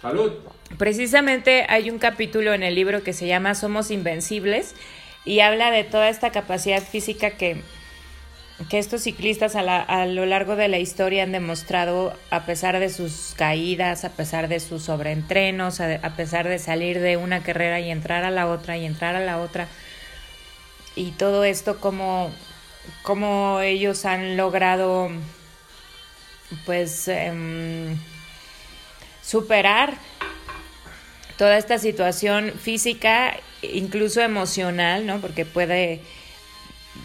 Salud. 0.00 0.32
Precisamente 0.78 1.66
hay 1.68 1.90
un 1.90 1.98
capítulo 1.98 2.54
en 2.54 2.62
el 2.62 2.74
libro 2.74 3.02
que 3.02 3.12
se 3.12 3.26
llama 3.26 3.54
Somos 3.54 3.90
Invencibles 3.90 4.74
y 5.26 5.40
habla 5.40 5.70
de 5.70 5.84
toda 5.84 6.08
esta 6.08 6.30
capacidad 6.30 6.82
física 6.82 7.32
que, 7.32 7.60
que 8.70 8.78
estos 8.78 9.02
ciclistas 9.02 9.56
a, 9.56 9.62
la, 9.62 9.78
a, 9.82 10.06
lo 10.06 10.24
largo 10.24 10.56
de 10.56 10.68
la 10.68 10.78
historia 10.78 11.24
han 11.24 11.32
demostrado 11.32 12.14
a 12.30 12.46
pesar 12.46 12.78
de 12.78 12.88
sus 12.88 13.34
caídas, 13.36 14.06
a 14.06 14.10
pesar 14.10 14.48
de 14.48 14.58
sus 14.58 14.84
sobreentrenos, 14.84 15.80
a, 15.82 15.96
a 15.96 16.16
pesar 16.16 16.48
de 16.48 16.58
salir 16.58 16.98
de 16.98 17.18
una 17.18 17.42
carrera 17.42 17.78
y 17.78 17.90
entrar 17.90 18.24
a 18.24 18.30
la 18.30 18.46
otra 18.46 18.78
y 18.78 18.86
entrar 18.86 19.16
a 19.16 19.20
la 19.20 19.38
otra. 19.38 19.68
Y 20.96 21.10
todo 21.10 21.44
esto 21.44 21.78
como 21.78 22.32
cómo 23.02 23.60
ellos 23.60 24.04
han 24.04 24.36
logrado 24.36 25.10
pues 26.64 27.08
eh, 27.08 27.96
superar 29.22 29.94
toda 31.36 31.56
esta 31.56 31.78
situación 31.78 32.52
física, 32.60 33.36
incluso 33.62 34.20
emocional, 34.20 35.06
¿no? 35.06 35.20
Porque 35.20 35.44
puede, 35.44 36.00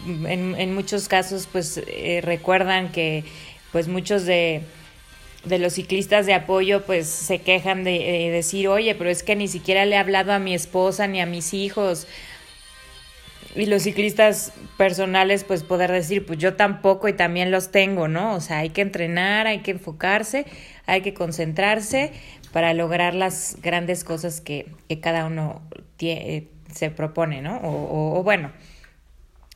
en, 0.06 0.74
muchos 0.74 1.08
casos, 1.08 1.48
pues 1.50 1.80
eh, 1.86 2.20
recuerdan 2.22 2.90
que 2.90 3.24
pues 3.70 3.86
muchos 3.86 4.24
de, 4.24 4.62
de, 5.44 5.58
los 5.58 5.74
ciclistas 5.74 6.26
de 6.26 6.34
apoyo 6.34 6.82
pues 6.84 7.06
se 7.06 7.40
quejan 7.40 7.84
de, 7.84 7.92
de 7.92 8.30
decir, 8.30 8.66
oye, 8.68 8.94
pero 8.94 9.10
es 9.10 9.22
que 9.22 9.36
ni 9.36 9.46
siquiera 9.46 9.84
le 9.84 9.94
he 9.94 9.98
hablado 9.98 10.32
a 10.32 10.38
mi 10.38 10.54
esposa 10.54 11.06
ni 11.06 11.20
a 11.20 11.26
mis 11.26 11.54
hijos, 11.54 12.06
y 13.54 13.66
los 13.66 13.82
ciclistas 13.82 14.52
personales 14.76 15.44
pues 15.44 15.62
poder 15.62 15.90
decir 15.92 16.26
pues 16.26 16.38
yo 16.38 16.54
tampoco 16.54 17.08
y 17.08 17.12
también 17.12 17.50
los 17.50 17.70
tengo, 17.70 18.08
¿no? 18.08 18.34
O 18.34 18.40
sea, 18.40 18.58
hay 18.58 18.70
que 18.70 18.80
entrenar, 18.80 19.46
hay 19.46 19.60
que 19.60 19.72
enfocarse, 19.72 20.46
hay 20.86 21.02
que 21.02 21.14
concentrarse 21.14 22.12
para 22.52 22.74
lograr 22.74 23.14
las 23.14 23.58
grandes 23.62 24.04
cosas 24.04 24.40
que, 24.40 24.66
que 24.88 25.00
cada 25.00 25.26
uno 25.26 25.62
tiene, 25.96 26.48
se 26.72 26.90
propone, 26.90 27.42
¿no? 27.42 27.60
O, 27.62 28.22
bueno, 28.22 28.52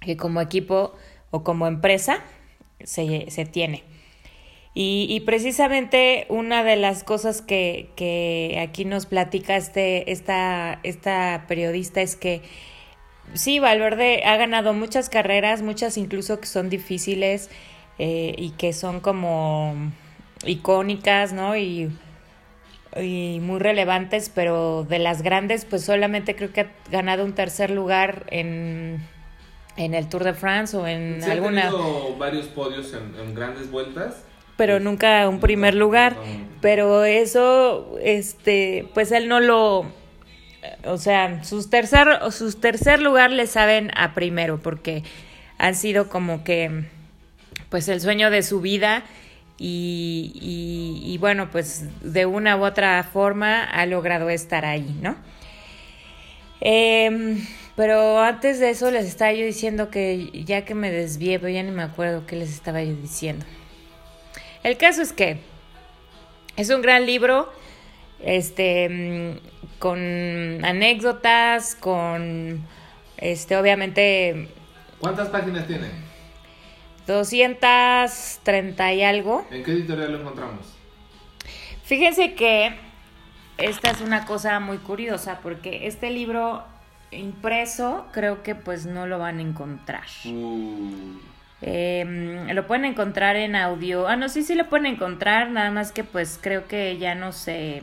que 0.01 0.17
como 0.17 0.41
equipo 0.41 0.95
o 1.31 1.43
como 1.43 1.67
empresa 1.67 2.23
se, 2.83 3.31
se 3.31 3.45
tiene. 3.45 3.83
Y, 4.75 5.07
y, 5.11 5.21
precisamente 5.21 6.27
una 6.29 6.63
de 6.63 6.77
las 6.77 7.03
cosas 7.03 7.43
que, 7.43 7.91
que 7.97 8.61
aquí 8.63 8.85
nos 8.85 9.07
platica 9.07 9.57
este, 9.57 10.13
esta, 10.13 10.79
esta 10.85 11.47
periodista 11.49 12.01
es 12.01 12.15
que 12.15 12.43
sí, 13.35 13.59
Valverde 13.59 14.25
ha 14.25 14.37
ganado 14.37 14.73
muchas 14.73 15.09
carreras, 15.09 15.63
muchas 15.63 15.97
incluso 15.97 16.41
que 16.41 16.47
son 16.47 16.71
difíciles 16.71 17.51
eh, 17.99 18.35
y 18.37 18.51
que 18.51 18.73
son 18.73 19.01
como 19.01 19.75
icónicas, 20.45 21.33
¿no? 21.33 21.57
Y, 21.57 21.91
y, 22.97 23.39
muy 23.41 23.59
relevantes, 23.59 24.31
pero 24.35 24.85
de 24.89 24.99
las 24.99 25.23
grandes, 25.23 25.65
pues 25.65 25.85
solamente 25.85 26.37
creo 26.37 26.53
que 26.53 26.63
ha 26.63 26.71
ganado 26.91 27.25
un 27.25 27.35
tercer 27.35 27.71
lugar 27.71 28.27
en, 28.31 29.07
en 29.77 29.95
el 29.95 30.09
Tour 30.09 30.25
de 30.25 30.35
France 30.35 30.77
o 30.77 30.87
en 30.87 31.23
sí, 31.23 31.31
alguna... 31.31 31.69
Ha 31.69 31.71
tenido 31.71 32.17
varios 32.17 32.47
podios 32.47 32.93
en, 32.95 33.15
en 33.21 33.35
grandes 33.35 33.71
vueltas 33.71 34.25
pero 34.59 34.81
nunca 34.81 35.29
un 35.29 35.39
primer 35.39 35.77
lugar. 35.77 36.17
Pero 36.61 37.05
eso, 37.05 37.97
este, 38.03 38.89
pues 38.93 39.13
él 39.13 39.29
no 39.29 39.39
lo, 39.39 39.87
o 40.85 40.99
sea, 40.99 41.45
sus 41.45 41.71
tercer, 41.71 42.09
sus 42.31 42.61
tercer 42.61 43.01
lugar 43.01 43.31
le 43.31 43.47
saben 43.47 43.91
a 43.97 44.15
primero, 44.15 44.59
porque 44.61 45.03
han 45.59 45.75
sido 45.75 46.09
como 46.09 46.45
que, 46.45 46.85
pues 47.69 47.89
el 47.89 48.01
sueño 48.01 48.31
de 48.31 48.43
su 48.43 48.61
vida 48.61 49.05
y, 49.59 51.03
y, 51.05 51.19
bueno, 51.19 51.51
pues 51.51 51.85
de 52.01 52.27
una 52.27 52.57
u 52.57 52.65
otra 52.65 53.03
forma 53.03 53.65
ha 53.65 53.87
logrado 53.87 54.31
estar 54.31 54.65
ahí, 54.65 54.97
¿no? 55.03 55.17
Eh, 56.61 57.39
pero 57.79 58.19
antes 58.19 58.59
de 58.59 58.71
eso 58.71 58.91
les 58.91 59.07
estaba 59.07 59.33
yo 59.33 59.45
diciendo 59.45 59.89
que 59.89 60.43
ya 60.45 60.65
que 60.65 60.75
me 60.75 60.91
desvié, 60.91 61.39
pero 61.39 61.53
ya 61.53 61.63
ni 61.63 61.71
me 61.71 61.85
acuerdo 61.85 62.27
qué 62.27 62.35
les 62.35 62.53
estaba 62.53 62.83
yo 62.83 62.95
diciendo. 62.97 63.47
El 64.65 64.77
caso 64.77 65.01
es 65.01 65.13
que 65.13 65.39
es 66.57 66.71
un 66.71 66.83
gran 66.83 67.07
libro, 67.07 67.53
este, 68.21 69.41
con 69.79 69.99
anécdotas, 70.65 71.75
con, 71.75 72.67
este, 73.17 73.57
obviamente... 73.57 74.49
¿Cuántas 75.01 75.29
páginas 75.29 75.67
tiene? 75.67 75.89
230 77.07 78.93
y 78.93 79.03
algo. 79.03 79.47
¿En 79.51 79.65
qué 79.65 79.73
editorial 79.73 80.13
lo 80.13 80.21
encontramos? 80.21 80.77
Fíjense 81.85 82.35
que 82.35 82.75
esta 83.57 83.91
es 83.91 84.01
una 84.03 84.27
cosa 84.27 84.61
muy 84.61 84.77
curiosa 84.79 85.41
porque 85.43 85.87
este 85.87 86.11
libro 86.11 86.63
impreso 87.11 88.07
creo 88.13 88.43
que 88.43 88.55
pues 88.55 88.85
no 88.85 89.07
lo 89.07 89.19
van 89.19 89.39
a 89.39 89.43
encontrar. 89.43 90.05
Uh. 90.27 91.19
Eh, 91.61 92.47
lo 92.53 92.67
pueden 92.67 92.85
encontrar 92.85 93.37
en 93.37 93.57
audio. 93.57 94.07
Ah, 94.07 94.17
no, 94.17 94.29
sí, 94.29 94.43
sí 94.43 94.55
lo 94.55 94.69
pueden 94.69 94.87
encontrar, 94.87 95.51
nada 95.51 95.71
más 95.71 95.93
que 95.93 96.05
pues 96.05 96.39
creo 96.41 96.69
que 96.69 96.99
ya 96.99 97.15
no 97.15 97.33
se... 97.33 97.83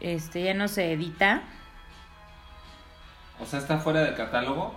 Este, 0.00 0.42
ya 0.42 0.54
no 0.54 0.68
se 0.68 0.92
edita. 0.92 1.42
O 3.40 3.46
sea, 3.46 3.58
está 3.58 3.78
fuera 3.78 4.02
de 4.02 4.14
catálogo. 4.14 4.74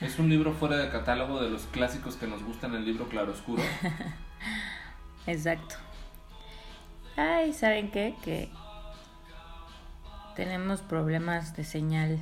Es 0.00 0.18
un 0.18 0.28
libro 0.28 0.52
fuera 0.52 0.76
de 0.76 0.90
catálogo 0.90 1.40
de 1.40 1.50
los 1.50 1.62
clásicos 1.66 2.16
que 2.16 2.26
nos 2.26 2.42
gustan 2.44 2.74
el 2.74 2.84
libro 2.84 3.08
claroscuro. 3.08 3.62
Exacto. 5.26 5.74
Ay, 7.16 7.52
¿saben 7.52 7.90
qué? 7.90 8.14
Que 8.22 8.48
tenemos 10.36 10.82
problemas 10.82 11.56
de 11.56 11.64
señal. 11.64 12.18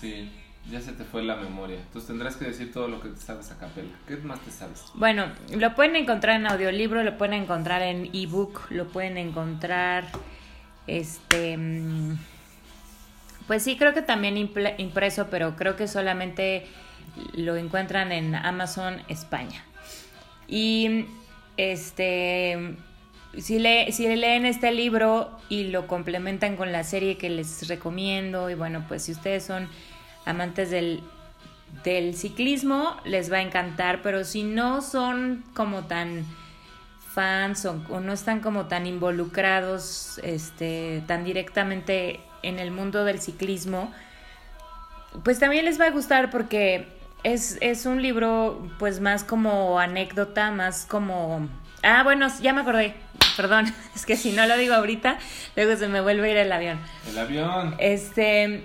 Sí, 0.00 0.32
ya 0.70 0.80
se 0.80 0.92
te 0.92 1.04
fue 1.04 1.22
la 1.22 1.36
memoria. 1.36 1.76
Entonces 1.76 2.08
tendrás 2.08 2.36
que 2.36 2.46
decir 2.46 2.72
todo 2.72 2.88
lo 2.88 3.02
que 3.02 3.10
te 3.10 3.20
sabes 3.20 3.50
a 3.50 3.58
capela. 3.58 3.90
¿Qué 4.08 4.16
más 4.16 4.40
te 4.40 4.50
sabes? 4.50 4.84
Bueno, 4.94 5.26
lo 5.50 5.74
pueden 5.74 5.94
encontrar 5.94 6.36
en 6.36 6.46
audiolibro, 6.46 7.02
lo 7.02 7.18
pueden 7.18 7.42
encontrar 7.42 7.82
en 7.82 8.08
ebook, 8.14 8.70
lo 8.70 8.88
pueden 8.88 9.18
encontrar 9.18 10.06
este 10.86 11.56
mm, 11.56 12.18
pues 13.46 13.64
sí, 13.64 13.76
creo 13.76 13.92
que 13.92 14.02
también 14.02 14.36
impreso, 14.36 15.26
pero 15.28 15.56
creo 15.56 15.74
que 15.74 15.88
solamente 15.88 16.66
lo 17.34 17.56
encuentran 17.56 18.12
en 18.12 18.36
Amazon 18.36 19.02
España. 19.08 19.64
Y 20.46 21.06
este 21.56 22.76
si, 23.38 23.58
le, 23.58 23.92
si 23.92 24.06
leen 24.14 24.46
este 24.46 24.72
libro 24.72 25.30
y 25.48 25.64
lo 25.64 25.86
complementan 25.86 26.56
con 26.56 26.72
la 26.72 26.84
serie 26.84 27.16
que 27.16 27.30
les 27.30 27.68
recomiendo, 27.68 28.50
y 28.50 28.54
bueno, 28.54 28.84
pues 28.88 29.02
si 29.02 29.12
ustedes 29.12 29.44
son 29.44 29.68
amantes 30.24 30.70
del, 30.70 31.02
del 31.84 32.16
ciclismo, 32.16 32.96
les 33.04 33.32
va 33.32 33.38
a 33.38 33.42
encantar, 33.42 34.02
pero 34.02 34.24
si 34.24 34.42
no 34.42 34.80
son 34.80 35.44
como 35.54 35.84
tan 35.84 36.24
fans 37.20 37.66
o, 37.66 37.82
o, 37.90 38.00
no 38.00 38.14
están 38.14 38.40
como 38.40 38.64
tan 38.64 38.86
involucrados 38.86 40.18
este, 40.22 41.02
tan 41.06 41.22
directamente 41.22 42.20
en 42.42 42.58
el 42.58 42.70
mundo 42.70 43.04
del 43.04 43.20
ciclismo, 43.20 43.92
pues 45.22 45.38
también 45.38 45.66
les 45.66 45.78
va 45.78 45.84
a 45.84 45.90
gustar 45.90 46.30
porque 46.30 46.88
es, 47.22 47.58
es 47.60 47.84
un 47.84 48.00
libro 48.00 48.66
pues 48.78 49.00
más 49.00 49.22
como 49.22 49.78
anécdota, 49.78 50.50
más 50.50 50.86
como... 50.86 51.46
Ah, 51.82 52.02
bueno, 52.04 52.28
ya 52.40 52.54
me 52.54 52.62
acordé, 52.62 52.94
perdón, 53.36 53.66
es 53.94 54.06
que 54.06 54.16
si 54.16 54.32
no 54.32 54.46
lo 54.46 54.56
digo 54.56 54.74
ahorita, 54.74 55.18
luego 55.56 55.76
se 55.76 55.88
me 55.88 56.00
vuelve 56.00 56.28
a 56.28 56.30
ir 56.30 56.36
el 56.38 56.52
avión. 56.52 56.78
El 57.06 57.18
avión. 57.18 57.74
Este, 57.78 58.64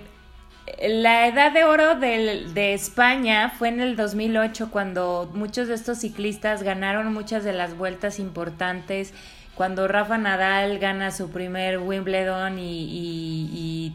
la 0.88 1.26
edad 1.28 1.52
de 1.52 1.64
oro 1.64 1.94
de, 1.94 2.46
de, 2.52 2.74
España 2.74 3.50
fue 3.50 3.68
en 3.68 3.80
el 3.80 3.96
2008 3.96 4.70
cuando 4.70 5.30
muchos 5.32 5.68
de 5.68 5.74
estos 5.74 5.98
ciclistas 5.98 6.62
ganaron 6.62 7.12
muchas 7.12 7.44
de 7.44 7.52
las 7.52 7.76
vueltas 7.76 8.18
importantes. 8.18 9.14
Cuando 9.54 9.88
Rafa 9.88 10.18
Nadal 10.18 10.78
gana 10.78 11.10
su 11.10 11.30
primer 11.30 11.78
Wimbledon 11.78 12.58
y, 12.58 13.94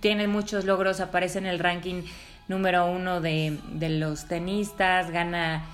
tiene 0.00 0.28
muchos 0.28 0.64
logros, 0.64 1.00
aparece 1.00 1.38
en 1.38 1.46
el 1.46 1.58
ranking 1.58 2.02
número 2.48 2.86
uno 2.86 3.20
de, 3.20 3.58
de 3.72 3.88
los 3.88 4.26
tenistas, 4.26 5.10
gana 5.10 5.64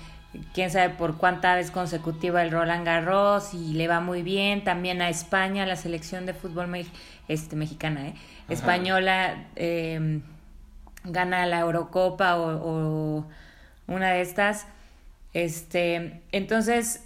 quién 0.53 0.71
sabe 0.71 0.93
por 0.93 1.17
cuánta 1.17 1.55
vez 1.55 1.71
consecutiva 1.71 2.41
el 2.41 2.51
Roland 2.51 2.85
Garros 2.85 3.53
y 3.53 3.73
le 3.73 3.87
va 3.87 3.99
muy 3.99 4.23
bien. 4.23 4.63
También 4.63 5.01
a 5.01 5.09
España, 5.09 5.65
la 5.65 5.75
selección 5.75 6.25
de 6.25 6.33
fútbol 6.33 6.69
este, 7.27 7.55
mexicana, 7.55 8.07
¿eh? 8.07 8.13
española, 8.49 9.47
em, 9.55 10.21
gana 11.03 11.45
la 11.45 11.59
Eurocopa 11.59 12.37
o, 12.37 13.25
una 13.87 14.11
de 14.11 14.21
estas. 14.21 14.67
Este, 15.33 16.21
entonces, 16.31 17.03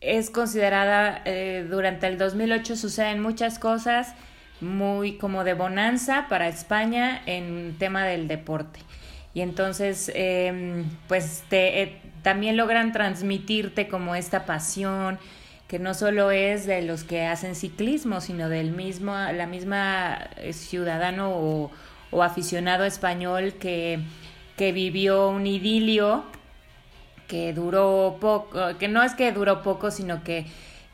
es 0.00 0.30
considerada, 0.30 1.22
eh, 1.24 1.66
durante 1.68 2.06
el 2.06 2.18
2008 2.18 2.76
suceden 2.76 3.20
muchas 3.20 3.58
cosas 3.58 4.14
muy 4.60 5.18
como 5.18 5.44
de 5.44 5.54
bonanza 5.54 6.26
para 6.28 6.48
España 6.48 7.22
en 7.26 7.76
tema 7.78 8.04
del 8.04 8.28
deporte. 8.28 8.80
Y 9.34 9.42
entonces, 9.42 10.10
em, 10.14 10.84
pues 11.08 11.44
te, 11.50 11.82
eh, 11.82 12.00
también 12.26 12.56
logran 12.56 12.90
transmitirte 12.90 13.86
como 13.86 14.16
esta 14.16 14.46
pasión, 14.46 15.20
que 15.68 15.78
no 15.78 15.94
solo 15.94 16.32
es 16.32 16.66
de 16.66 16.82
los 16.82 17.04
que 17.04 17.24
hacen 17.24 17.54
ciclismo, 17.54 18.20
sino 18.20 18.48
del 18.48 18.72
mismo, 18.72 19.14
la 19.14 19.46
misma 19.46 20.18
eh, 20.38 20.52
ciudadano 20.52 21.30
o, 21.30 21.70
aficionado 22.24 22.84
español 22.84 23.54
que, 23.60 24.00
que 24.56 24.72
vivió 24.72 25.28
un 25.28 25.46
idilio 25.46 26.24
que 27.28 27.52
duró 27.52 28.16
poco, 28.20 28.76
que 28.76 28.88
no 28.88 29.04
es 29.04 29.14
que 29.14 29.30
duró 29.30 29.62
poco, 29.62 29.92
sino 29.92 30.24
que 30.24 30.46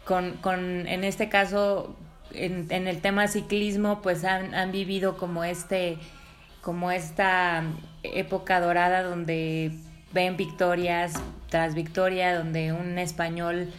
con, 0.04 0.32
con 0.32 0.86
en 0.86 1.02
este 1.02 1.30
caso, 1.30 1.96
en, 2.34 2.66
en 2.68 2.88
el 2.88 3.00
tema 3.00 3.26
ciclismo, 3.26 4.02
pues 4.02 4.24
han, 4.24 4.54
han 4.54 4.70
vivido 4.70 5.16
como 5.16 5.44
este 5.44 5.96
como 6.60 6.90
esta 6.90 7.64
época 8.02 8.60
dorada 8.60 9.02
donde 9.02 9.72
ven 10.12 10.36
victorias 10.36 11.14
tras 11.48 11.74
victoria, 11.74 12.36
donde 12.36 12.72
un 12.72 12.98
español 12.98 13.72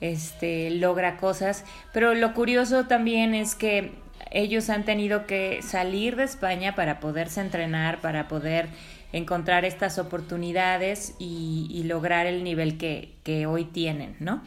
este, 0.00 0.70
logra 0.70 1.16
cosas. 1.16 1.64
Pero 1.92 2.14
lo 2.14 2.34
curioso 2.34 2.86
también 2.86 3.34
es 3.34 3.54
que 3.54 3.92
ellos 4.30 4.70
han 4.70 4.84
tenido 4.84 5.26
que 5.26 5.62
salir 5.62 6.16
de 6.16 6.24
España 6.24 6.74
para 6.74 7.00
poderse 7.00 7.40
entrenar, 7.40 8.00
para 8.00 8.28
poder 8.28 8.68
encontrar 9.12 9.64
estas 9.64 9.98
oportunidades 9.98 11.14
y, 11.18 11.82
lograr 11.84 12.26
el 12.26 12.44
nivel 12.44 12.78
que, 12.78 13.12
que, 13.24 13.46
hoy 13.46 13.64
tienen, 13.64 14.14
¿no? 14.20 14.42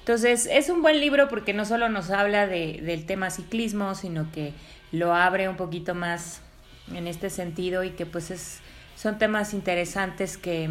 Entonces, 0.00 0.48
es 0.50 0.68
un 0.68 0.82
buen 0.82 1.00
libro 1.00 1.28
porque 1.28 1.54
no 1.54 1.64
solo 1.64 1.88
nos 1.88 2.10
habla 2.10 2.46
de, 2.46 2.80
del 2.82 3.06
tema 3.06 3.30
ciclismo, 3.30 3.94
sino 3.94 4.30
que 4.32 4.52
lo 4.90 5.14
abre 5.14 5.48
un 5.48 5.56
poquito 5.56 5.94
más 5.94 6.42
en 6.92 7.06
este 7.06 7.30
sentido 7.30 7.84
y 7.84 7.90
que 7.90 8.04
pues 8.04 8.30
es, 8.30 8.60
son 9.02 9.18
temas 9.18 9.52
interesantes 9.52 10.36
que, 10.36 10.70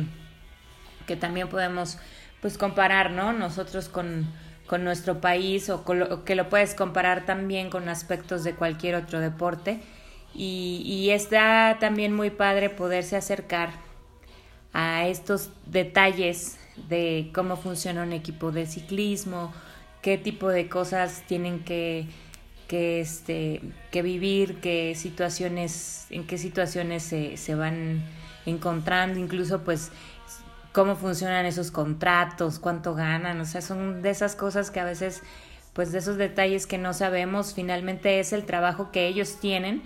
que 1.06 1.18
también 1.18 1.50
podemos 1.50 1.98
pues 2.40 2.58
comparar, 2.58 3.12
¿no? 3.12 3.34
Nosotros 3.34 3.90
con, 3.90 4.26
con 4.68 4.86
nuestro 4.86 5.20
país 5.20 5.70
o 5.70 5.84
que 6.24 6.36
lo 6.36 6.48
puedes 6.48 6.74
comparar 6.74 7.26
también 7.26 7.70
con 7.70 7.90
aspectos 7.90 8.46
de 8.46 8.56
cualquier 8.56 8.96
otro 8.96 9.20
deporte. 9.20 9.82
Y, 10.34 10.82
y 10.86 11.10
está 11.10 11.76
también 11.82 12.16
muy 12.16 12.30
padre 12.30 12.70
poderse 12.70 13.18
acercar 13.18 13.72
a 14.72 15.08
estos 15.08 15.50
detalles 15.66 16.58
de 16.88 17.32
cómo 17.34 17.58
funciona 17.58 18.02
un 18.02 18.14
equipo 18.14 18.54
de 18.54 18.66
ciclismo, 18.66 19.52
qué 20.02 20.18
tipo 20.18 20.48
de 20.48 20.70
cosas 20.70 21.26
tienen 21.28 21.66
que 21.66 22.08
que, 22.72 23.02
este, 23.02 23.62
que 23.92 24.02
vivir, 24.02 24.62
qué 24.62 24.96
situaciones, 24.96 26.06
en 26.10 26.26
qué 26.26 26.38
situaciones 26.38 27.04
se, 27.04 27.36
se 27.36 27.54
van 27.54 28.02
encontrando, 28.46 29.20
incluso 29.20 29.60
pues 29.66 29.92
cómo 30.72 30.96
funcionan 30.96 31.46
esos 31.46 31.70
contratos, 31.70 32.60
cuánto 32.60 32.96
ganan, 32.96 33.42
o 33.42 33.46
sea, 33.46 33.60
son 33.60 34.02
de 34.02 34.10
esas 34.10 34.38
cosas 34.38 34.72
que 34.72 34.80
a 34.80 34.86
veces, 34.86 35.22
pues 35.74 35.92
de 35.92 35.98
esos 35.98 36.16
detalles 36.16 36.66
que 36.66 36.78
no 36.78 36.94
sabemos, 36.94 37.54
finalmente 37.54 38.22
es 38.22 38.32
el 38.32 38.46
trabajo 38.46 38.90
que 38.90 39.06
ellos 39.06 39.36
tienen, 39.42 39.82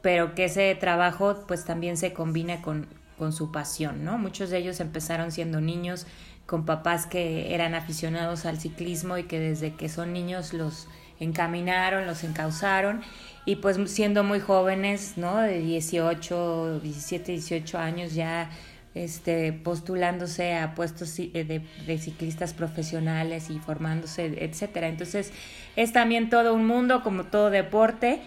pero 0.00 0.34
que 0.34 0.46
ese 0.46 0.74
trabajo 0.74 1.44
pues 1.46 1.66
también 1.66 1.98
se 1.98 2.14
combina 2.14 2.62
con, 2.62 2.86
con 3.18 3.34
su 3.34 3.52
pasión, 3.52 4.06
¿no? 4.06 4.16
Muchos 4.16 4.48
de 4.48 4.56
ellos 4.56 4.80
empezaron 4.80 5.32
siendo 5.32 5.60
niños 5.60 6.06
con 6.46 6.64
papás 6.64 7.04
que 7.04 7.54
eran 7.54 7.74
aficionados 7.74 8.46
al 8.46 8.58
ciclismo 8.58 9.18
y 9.18 9.24
que 9.24 9.38
desde 9.38 9.74
que 9.74 9.90
son 9.90 10.14
niños 10.14 10.54
los 10.54 10.88
encaminaron, 11.20 12.06
los 12.06 12.24
encauzaron 12.24 13.02
y 13.44 13.56
pues 13.56 13.78
siendo 13.90 14.24
muy 14.24 14.40
jóvenes, 14.40 15.14
¿no? 15.16 15.38
De 15.38 15.60
18, 15.60 16.80
17, 16.80 17.32
18 17.32 17.78
años 17.78 18.14
ya 18.14 18.50
este, 18.94 19.52
postulándose 19.52 20.56
a 20.56 20.74
puestos 20.74 21.16
de, 21.16 21.62
de, 21.86 21.98
ciclistas 21.98 22.54
profesionales 22.54 23.50
y 23.50 23.58
formándose, 23.58 24.42
etcétera. 24.42 24.88
Entonces 24.88 25.32
es 25.76 25.92
también 25.92 26.30
todo 26.30 26.54
un 26.54 26.66
mundo 26.66 27.02
como 27.02 27.24
todo 27.24 27.50
deporte 27.50 28.22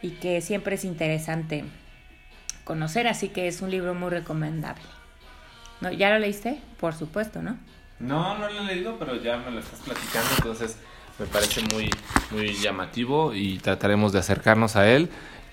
y 0.00 0.10
que 0.10 0.40
siempre 0.40 0.76
es 0.76 0.84
interesante 0.84 1.64
conocer, 2.64 3.08
así 3.08 3.28
que 3.28 3.48
es 3.48 3.62
un 3.62 3.70
libro 3.70 3.94
muy 3.94 4.10
recomendable. 4.10 4.84
¿Ya 5.98 6.10
lo 6.10 6.20
leíste? 6.20 6.60
Por 6.78 6.94
supuesto, 6.94 7.42
¿no? 7.42 7.58
No, 7.98 8.38
no 8.38 8.48
lo 8.48 8.60
he 8.60 8.64
leído, 8.64 8.98
pero 8.98 9.16
ya 9.16 9.36
me 9.36 9.50
lo 9.50 9.60
estás 9.60 9.80
platicando, 9.80 10.30
entonces 10.36 10.76
me 11.22 11.28
parece 11.28 11.62
muy, 11.72 11.88
muy 12.32 12.52
llamativo 12.54 13.32
y 13.32 13.58
trataremos 13.58 14.12
de 14.12 14.18
acercarnos 14.18 14.74
a 14.74 14.90
él. 14.90 15.08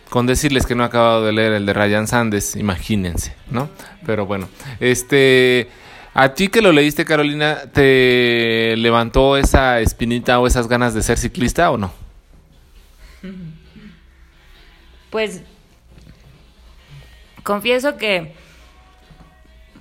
Con 0.10 0.26
decirles 0.26 0.66
que 0.66 0.74
no 0.74 0.82
he 0.82 0.88
acabado 0.88 1.24
de 1.24 1.32
leer 1.32 1.54
el 1.54 1.68
de 1.68 1.74
Ryan 1.74 2.08
Sandes, 2.08 2.56
imagínense, 2.56 3.36
¿no? 3.52 3.70
Pero 4.06 4.26
bueno, 4.26 4.50
este... 4.80 5.70
¿A 6.16 6.34
ti 6.34 6.48
que 6.48 6.64
lo 6.64 6.72
leíste, 6.72 7.06
Carolina, 7.06 7.66
te 7.72 8.74
levantó 8.78 9.38
esa 9.38 9.80
espinita 9.80 10.40
o 10.40 10.48
esas 10.48 10.68
ganas 10.68 10.96
de 10.96 11.04
ser 11.04 11.20
ciclista 11.20 11.70
o 11.70 11.78
no? 11.78 11.94
Pues 15.12 15.44
confieso 17.44 17.96
que 17.98 18.34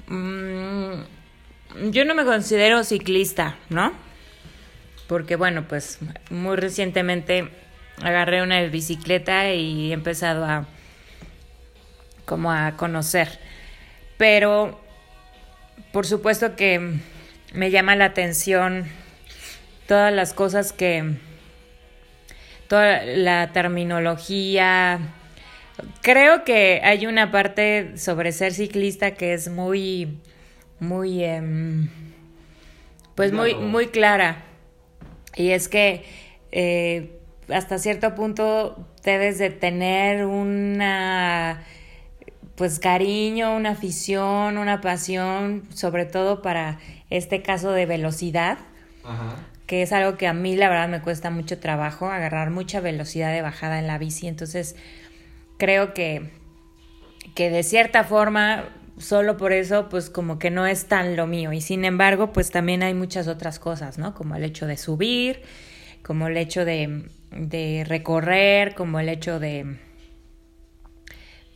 mm, 0.07 1.91
yo 1.91 2.05
no 2.05 2.15
me 2.15 2.27
considero 2.27 2.85
ciclista, 2.85 3.57
¿no? 3.71 4.08
Porque 5.09 5.35
bueno, 5.37 5.67
pues 5.67 5.99
muy 6.31 6.57
recientemente 6.57 7.49
agarré 8.03 8.43
una 8.43 8.63
bicicleta 8.65 9.53
y 9.53 9.91
he 9.91 9.95
empezado 9.95 10.45
a 10.45 10.67
como 12.25 12.53
a 12.53 12.77
conocer. 12.77 13.41
Pero 14.19 14.79
por 15.93 16.07
supuesto 16.07 16.55
que 16.55 17.01
me 17.55 17.71
llama 17.71 17.97
la 17.97 18.05
atención 18.05 18.87
todas 19.87 20.13
las 20.13 20.35
cosas 20.35 20.73
que 20.73 21.17
toda 22.69 23.03
la 23.05 23.51
terminología. 23.53 25.01
Creo 26.03 26.45
que 26.45 26.83
hay 26.85 27.07
una 27.07 27.31
parte 27.31 27.97
sobre 27.97 28.33
ser 28.33 28.53
ciclista 28.53 29.13
que 29.13 29.33
es 29.33 29.49
muy, 29.49 30.19
muy, 30.79 31.25
em, 31.25 31.89
pues 33.15 33.33
muy, 33.33 33.55
muy 33.55 33.87
clara. 33.87 34.45
Y 35.39 35.53
es 35.53 35.69
que 35.69 36.05
eh, 36.53 37.19
hasta 37.49 37.79
cierto 37.79 38.15
punto 38.15 38.87
debes 39.05 39.39
de 39.39 39.51
tener 39.51 40.27
una 40.27 41.63
pues 42.57 42.81
cariño, 42.81 43.55
una 43.55 43.71
afición, 43.71 44.59
una 44.59 44.81
pasión, 44.81 45.63
sobre 45.73 46.07
todo 46.07 46.43
para 46.43 46.81
este 47.09 47.41
caso 47.41 47.71
de 47.71 47.87
velocidad, 47.87 48.59
que 49.67 49.83
es 49.83 49.93
algo 49.93 50.19
que 50.19 50.27
a 50.27 50.33
mí 50.33 50.57
la 50.57 50.69
verdad 50.69 50.89
me 50.89 51.01
cuesta 51.01 51.31
mucho 51.31 51.61
trabajo, 51.61 52.07
agarrar 52.11 52.51
mucha 52.51 52.81
velocidad 52.81 53.33
de 53.33 53.43
bajada 53.43 53.79
en 53.79 53.87
la 53.87 53.97
bici, 53.97 54.27
entonces 54.27 54.75
creo 55.57 55.95
que, 55.95 56.33
que 57.37 57.49
de 57.49 57.63
cierta 57.63 58.03
forma, 58.03 58.65
solo 58.99 59.37
por 59.37 59.53
eso, 59.53 59.89
pues 59.89 60.11
como 60.11 60.39
que 60.39 60.51
no 60.51 60.67
es 60.67 60.87
tan 60.87 61.17
lo 61.17 61.27
mío, 61.27 61.53
y 61.53 61.61
sin 61.61 61.85
embargo, 61.85 62.33
pues 62.33 62.51
también 62.51 62.83
hay 62.83 62.95
muchas 62.95 63.29
otras 63.29 63.59
cosas, 63.59 63.99
¿no? 63.99 64.15
Como 64.15 64.35
el 64.37 64.45
hecho 64.45 64.67
de 64.67 64.77
subir, 64.77 65.43
como 66.03 66.29
el 66.29 66.37
hecho 66.37 66.65
de, 66.65 67.09
de 67.33 67.85
recorrer, 67.87 68.75
como 68.75 69.01
el 69.01 69.09
hecho 69.09 69.41
de 69.41 69.79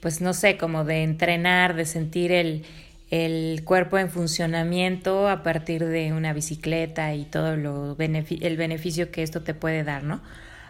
pues 0.03 0.21
no 0.21 0.35
sé, 0.35 0.59
como 0.59 0.85
de 0.85 1.05
entrenar, 1.05 1.77
de 1.77 1.85
sentir 1.85 2.33
el, 2.33 2.65
el 3.13 3.63
cuerpo 3.65 3.99
en 3.99 4.11
funcionamiento 4.11 5.29
a 5.29 5.45
partir 5.45 5.85
de 5.85 6.13
una 6.13 6.33
bicicleta 6.33 7.15
y 7.15 7.25
todo 7.25 7.57
lo 7.57 7.97
el 7.99 8.57
beneficio 8.57 9.13
que 9.13 9.23
esto 9.23 9.43
te 9.43 9.55
puede 9.55 9.85
dar, 9.85 10.03
¿no? 10.03 10.21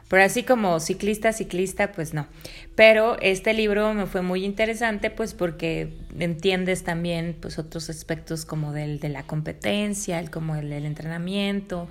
Pero 0.09 0.25
así 0.25 0.43
como 0.43 0.79
ciclista, 0.79 1.33
ciclista, 1.33 1.93
pues 1.93 2.13
no. 2.13 2.27
Pero 2.75 3.19
este 3.21 3.55
libro 3.55 3.95
me 3.95 4.07
fue 4.07 4.23
muy 4.23 4.45
interesante, 4.45 5.11
pues 5.11 5.35
porque 5.35 5.89
entiendes 6.19 6.85
también 6.85 7.37
pues 7.41 7.59
otros 7.59 7.89
aspectos 7.89 8.45
como 8.45 8.73
del 8.73 9.01
de 9.01 9.09
la 9.09 9.23
competencia, 9.23 10.19
el, 10.19 10.31
como 10.31 10.57
el 10.57 10.69
del 10.69 10.85
entrenamiento, 10.85 11.89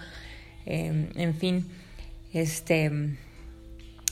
em, 0.65 1.07
en 1.15 1.33
fin, 1.35 1.67
este 2.33 3.17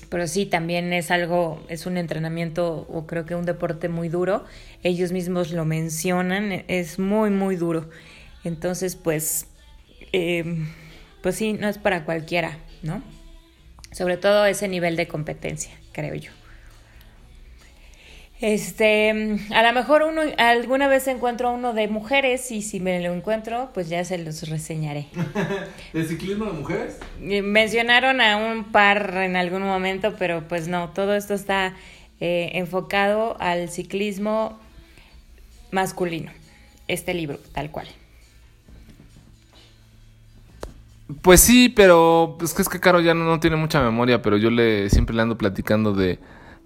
pero 0.09 0.25
sí, 0.27 0.47
también 0.47 0.91
es 0.91 1.11
algo, 1.11 1.63
es 1.69 1.85
un 1.85 1.97
entrenamiento 1.97 2.87
o 2.89 3.05
creo 3.05 3.25
que 3.25 3.35
un 3.35 3.45
deporte 3.45 3.89
muy 3.89 4.09
duro. 4.09 4.43
Ellos 4.81 5.11
mismos 5.11 5.51
lo 5.51 5.65
mencionan, 5.65 6.63
es 6.67 6.97
muy, 6.97 7.29
muy 7.29 7.55
duro. 7.55 7.89
Entonces, 8.43 8.95
pues, 8.95 9.45
eh, 10.11 10.65
pues 11.21 11.35
sí, 11.35 11.53
no 11.53 11.67
es 11.69 11.77
para 11.77 12.05
cualquiera, 12.05 12.57
¿no? 12.81 13.03
Sobre 13.91 14.17
todo 14.17 14.45
ese 14.45 14.67
nivel 14.67 14.95
de 14.95 15.07
competencia, 15.07 15.71
creo 15.91 16.15
yo. 16.15 16.31
Este, 18.41 19.37
a 19.53 19.63
lo 19.63 19.73
mejor 19.73 20.03
uno, 20.03 20.21
alguna 20.37 20.87
vez 20.87 21.09
encuentro 21.09 21.51
uno 21.51 21.73
de 21.73 21.89
mujeres 21.89 22.51
y 22.51 22.61
si 22.61 22.79
me 22.79 23.01
lo 23.01 23.13
encuentro, 23.13 23.69
pues 23.73 23.89
ya 23.89 24.05
se 24.05 24.17
los 24.17 24.47
reseñaré. 24.47 25.07
¿De 25.93 26.05
ciclismo 26.05 26.45
de 26.45 26.53
mujeres? 26.53 26.99
Mencionaron 27.19 28.21
a 28.21 28.37
un 28.37 28.71
par 28.71 29.17
en 29.17 29.35
algún 29.35 29.63
momento, 29.63 30.15
pero 30.17 30.47
pues 30.47 30.69
no, 30.69 30.89
todo 30.91 31.15
esto 31.17 31.33
está 31.33 31.75
eh, 32.21 32.51
enfocado 32.53 33.35
al 33.41 33.69
ciclismo 33.69 34.57
masculino, 35.71 36.31
este 36.87 37.13
libro, 37.13 37.39
tal 37.53 37.71
cual. 37.71 37.87
Pues 41.21 41.41
sí, 41.41 41.69
pero 41.69 42.37
es 42.41 42.53
que 42.53 42.61
es 42.61 42.69
que 42.69 42.79
Caro 42.79 42.99
ya 43.01 43.13
no, 43.13 43.25
no 43.25 43.39
tiene 43.39 43.55
mucha 43.55 43.81
memoria, 43.81 44.21
pero 44.21 44.37
yo 44.37 44.51
le 44.51 44.89
siempre 44.89 45.15
le 45.15 45.21
ando 45.23 45.37
platicando 45.37 45.93
de 45.93 46.19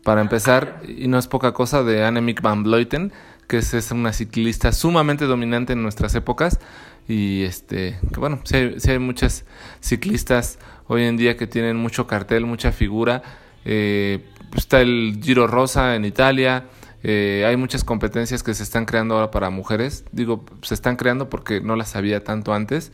para 0.03 0.21
empezar, 0.21 0.81
y 0.85 1.07
no 1.07 1.17
es 1.17 1.27
poca 1.27 1.53
cosa, 1.53 1.83
de 1.83 2.03
Annemiek 2.03 2.41
van 2.41 2.63
Vleuten, 2.63 3.13
que 3.47 3.57
es, 3.57 3.91
una 3.91 4.13
ciclista 4.13 4.71
sumamente 4.71 5.25
dominante 5.25 5.73
en 5.73 5.81
nuestras 5.81 6.13
épocas. 6.15 6.59
Y 7.07 7.43
este, 7.43 7.99
que 8.13 8.19
bueno, 8.19 8.41
sí 8.43 8.55
hay, 8.55 8.99
muchas 8.99 9.45
ciclistas 9.81 10.59
hoy 10.87 11.03
en 11.03 11.17
día 11.17 11.37
que 11.37 11.47
tienen 11.47 11.77
mucho 11.77 12.07
cartel, 12.07 12.45
mucha 12.45 12.71
figura. 12.71 13.23
Eh, 13.65 14.25
está 14.55 14.81
el 14.81 15.19
Giro 15.21 15.47
Rosa 15.47 15.95
en 15.95 16.05
Italia. 16.05 16.65
Eh, 17.03 17.45
hay 17.47 17.57
muchas 17.57 17.83
competencias 17.83 18.43
que 18.43 18.53
se 18.53 18.63
están 18.63 18.85
creando 18.85 19.15
ahora 19.15 19.31
para 19.31 19.49
mujeres. 19.49 20.05
Digo, 20.11 20.45
se 20.61 20.73
están 20.73 20.95
creando 20.95 21.29
porque 21.29 21.61
no 21.61 21.75
las 21.75 21.95
había 21.95 22.23
tanto 22.23 22.53
antes. 22.53 22.91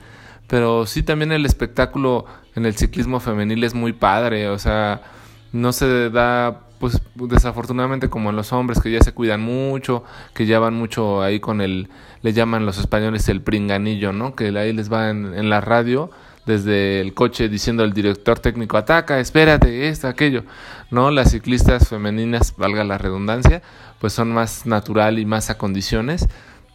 Pero 0.50 0.86
sí 0.86 1.04
también 1.04 1.32
el 1.32 1.46
espectáculo 1.46 2.26
en 2.56 2.66
el 2.66 2.76
ciclismo 2.76 3.20
femenil 3.20 3.64
es 3.64 3.76
muy 3.76 3.94
padre. 3.94 4.50
O 4.50 4.58
sea, 4.58 5.02
no 5.54 5.72
se 5.72 6.10
da 6.10 6.62
pues 6.80 7.02
desafortunadamente 7.16 8.10
como 8.10 8.30
en 8.30 8.38
los 8.38 8.54
hombres 8.54 8.80
que 8.80 8.92
ya 8.92 9.02
se 9.02 9.14
cuidan 9.14 9.42
mucho, 9.42 10.04
que 10.34 10.46
ya 10.46 10.60
van 10.60 10.74
mucho 10.74 11.22
ahí 11.22 11.40
con 11.40 11.62
el, 11.62 11.90
le 12.22 12.34
llaman 12.34 12.66
los 12.66 12.78
españoles 12.80 13.28
el 13.30 13.42
pringanillo, 13.42 14.14
¿no? 14.14 14.34
Que 14.34 14.58
ahí 14.58 14.74
les 14.74 14.92
va 14.92 15.10
en, 15.10 15.50
la 15.50 15.62
radio 15.62 16.10
desde 16.46 17.02
el 17.02 17.14
coche 17.14 17.50
diciendo 17.50 17.84
al 17.84 17.94
director 17.94 18.40
técnico 18.40 18.78
ataca, 18.78 19.20
espérate, 19.20 19.90
esto, 19.90 20.08
aquello, 20.08 20.46
¿no? 20.90 21.12
Las 21.12 21.32
ciclistas 21.32 21.90
femeninas, 21.90 22.56
valga 22.58 22.86
la 22.86 22.98
redundancia, 22.98 23.62
pues 24.00 24.14
son 24.14 24.32
más 24.32 24.66
natural 24.66 25.20
y 25.20 25.26
más 25.26 25.50
a 25.50 25.58
condiciones 25.58 26.28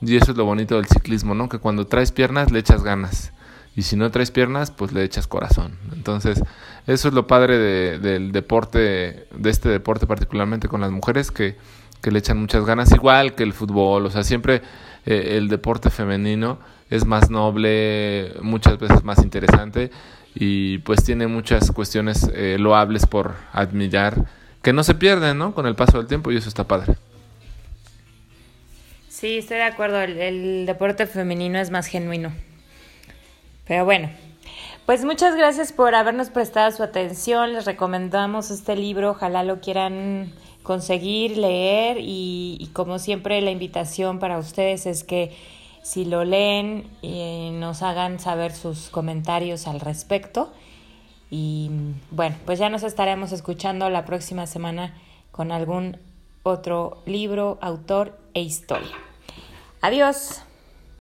y 0.02 0.16
eso 0.16 0.32
es 0.32 0.36
lo 0.36 0.44
bonito 0.44 0.76
del 0.76 0.86
ciclismo, 0.86 1.34
¿no? 1.34 1.48
Que 1.48 1.58
cuando 1.58 1.86
traes 1.86 2.12
piernas 2.12 2.52
le 2.52 2.58
echas 2.58 2.84
ganas 2.84 3.32
y 3.76 3.82
si 3.82 3.96
no 3.96 4.10
traes 4.10 4.30
piernas, 4.30 4.70
pues 4.70 4.92
le 4.92 5.02
echas 5.02 5.26
corazón. 5.26 5.76
Entonces, 5.92 6.40
eso 6.86 7.08
es 7.08 7.14
lo 7.14 7.26
padre 7.26 7.58
de, 7.58 7.98
del 7.98 8.32
deporte, 8.32 9.26
de 9.34 9.50
este 9.50 9.68
deporte 9.68 10.06
particularmente 10.06 10.68
con 10.68 10.80
las 10.80 10.90
mujeres, 10.90 11.30
que, 11.30 11.56
que, 12.00 12.10
le 12.10 12.20
echan 12.20 12.38
muchas 12.38 12.64
ganas, 12.64 12.92
igual 12.92 13.34
que 13.34 13.42
el 13.42 13.52
fútbol, 13.52 14.06
o 14.06 14.10
sea, 14.10 14.22
siempre 14.22 14.62
eh, 15.06 15.36
el 15.36 15.48
deporte 15.48 15.90
femenino 15.90 16.58
es 16.90 17.04
más 17.04 17.30
noble, 17.30 18.34
muchas 18.42 18.78
veces 18.78 19.02
más 19.02 19.18
interesante 19.18 19.90
y 20.34 20.78
pues 20.78 21.02
tiene 21.04 21.26
muchas 21.26 21.70
cuestiones 21.72 22.30
eh, 22.34 22.56
loables 22.58 23.06
por 23.06 23.34
admirar, 23.52 24.24
que 24.62 24.72
no 24.72 24.84
se 24.84 24.94
pierden, 24.94 25.38
¿no? 25.38 25.54
Con 25.54 25.66
el 25.66 25.74
paso 25.74 25.98
del 25.98 26.06
tiempo 26.06 26.30
y 26.30 26.36
eso 26.36 26.48
está 26.48 26.64
padre. 26.64 26.94
Sí, 29.08 29.38
estoy 29.38 29.58
de 29.58 29.64
acuerdo, 29.64 30.00
el 30.00 30.66
deporte 30.66 31.06
femenino 31.06 31.58
es 31.58 31.70
más 31.70 31.86
genuino. 31.86 32.32
Pero 33.66 33.84
bueno, 33.84 34.10
pues 34.86 35.04
muchas 35.04 35.34
gracias 35.36 35.72
por 35.72 35.94
habernos 35.94 36.30
prestado 36.30 36.70
su 36.70 36.82
atención. 36.82 37.54
Les 37.54 37.64
recomendamos 37.64 38.50
este 38.50 38.76
libro, 38.76 39.12
ojalá 39.12 39.42
lo 39.42 39.60
quieran 39.60 40.32
conseguir, 40.62 41.38
leer 41.38 41.98
y, 42.00 42.70
como 42.72 42.98
siempre 42.98 43.40
la 43.40 43.50
invitación 43.50 44.18
para 44.18 44.38
ustedes 44.38 44.86
es 44.86 45.04
que 45.04 45.34
si 45.82 46.04
lo 46.04 46.24
leen 46.24 46.90
eh, 47.02 47.50
nos 47.54 47.82
hagan 47.82 48.18
saber 48.18 48.52
sus 48.52 48.90
comentarios 48.90 49.66
al 49.66 49.80
respecto. 49.80 50.52
Y 51.30 51.70
bueno, 52.10 52.36
pues 52.44 52.58
ya 52.58 52.68
nos 52.68 52.82
estaremos 52.82 53.32
escuchando 53.32 53.88
la 53.90 54.04
próxima 54.04 54.46
semana 54.46 54.94
con 55.30 55.52
algún 55.52 55.98
otro 56.42 57.02
libro, 57.06 57.58
autor 57.60 58.18
e 58.34 58.42
historia. 58.42 58.96
Adiós. 59.80 60.42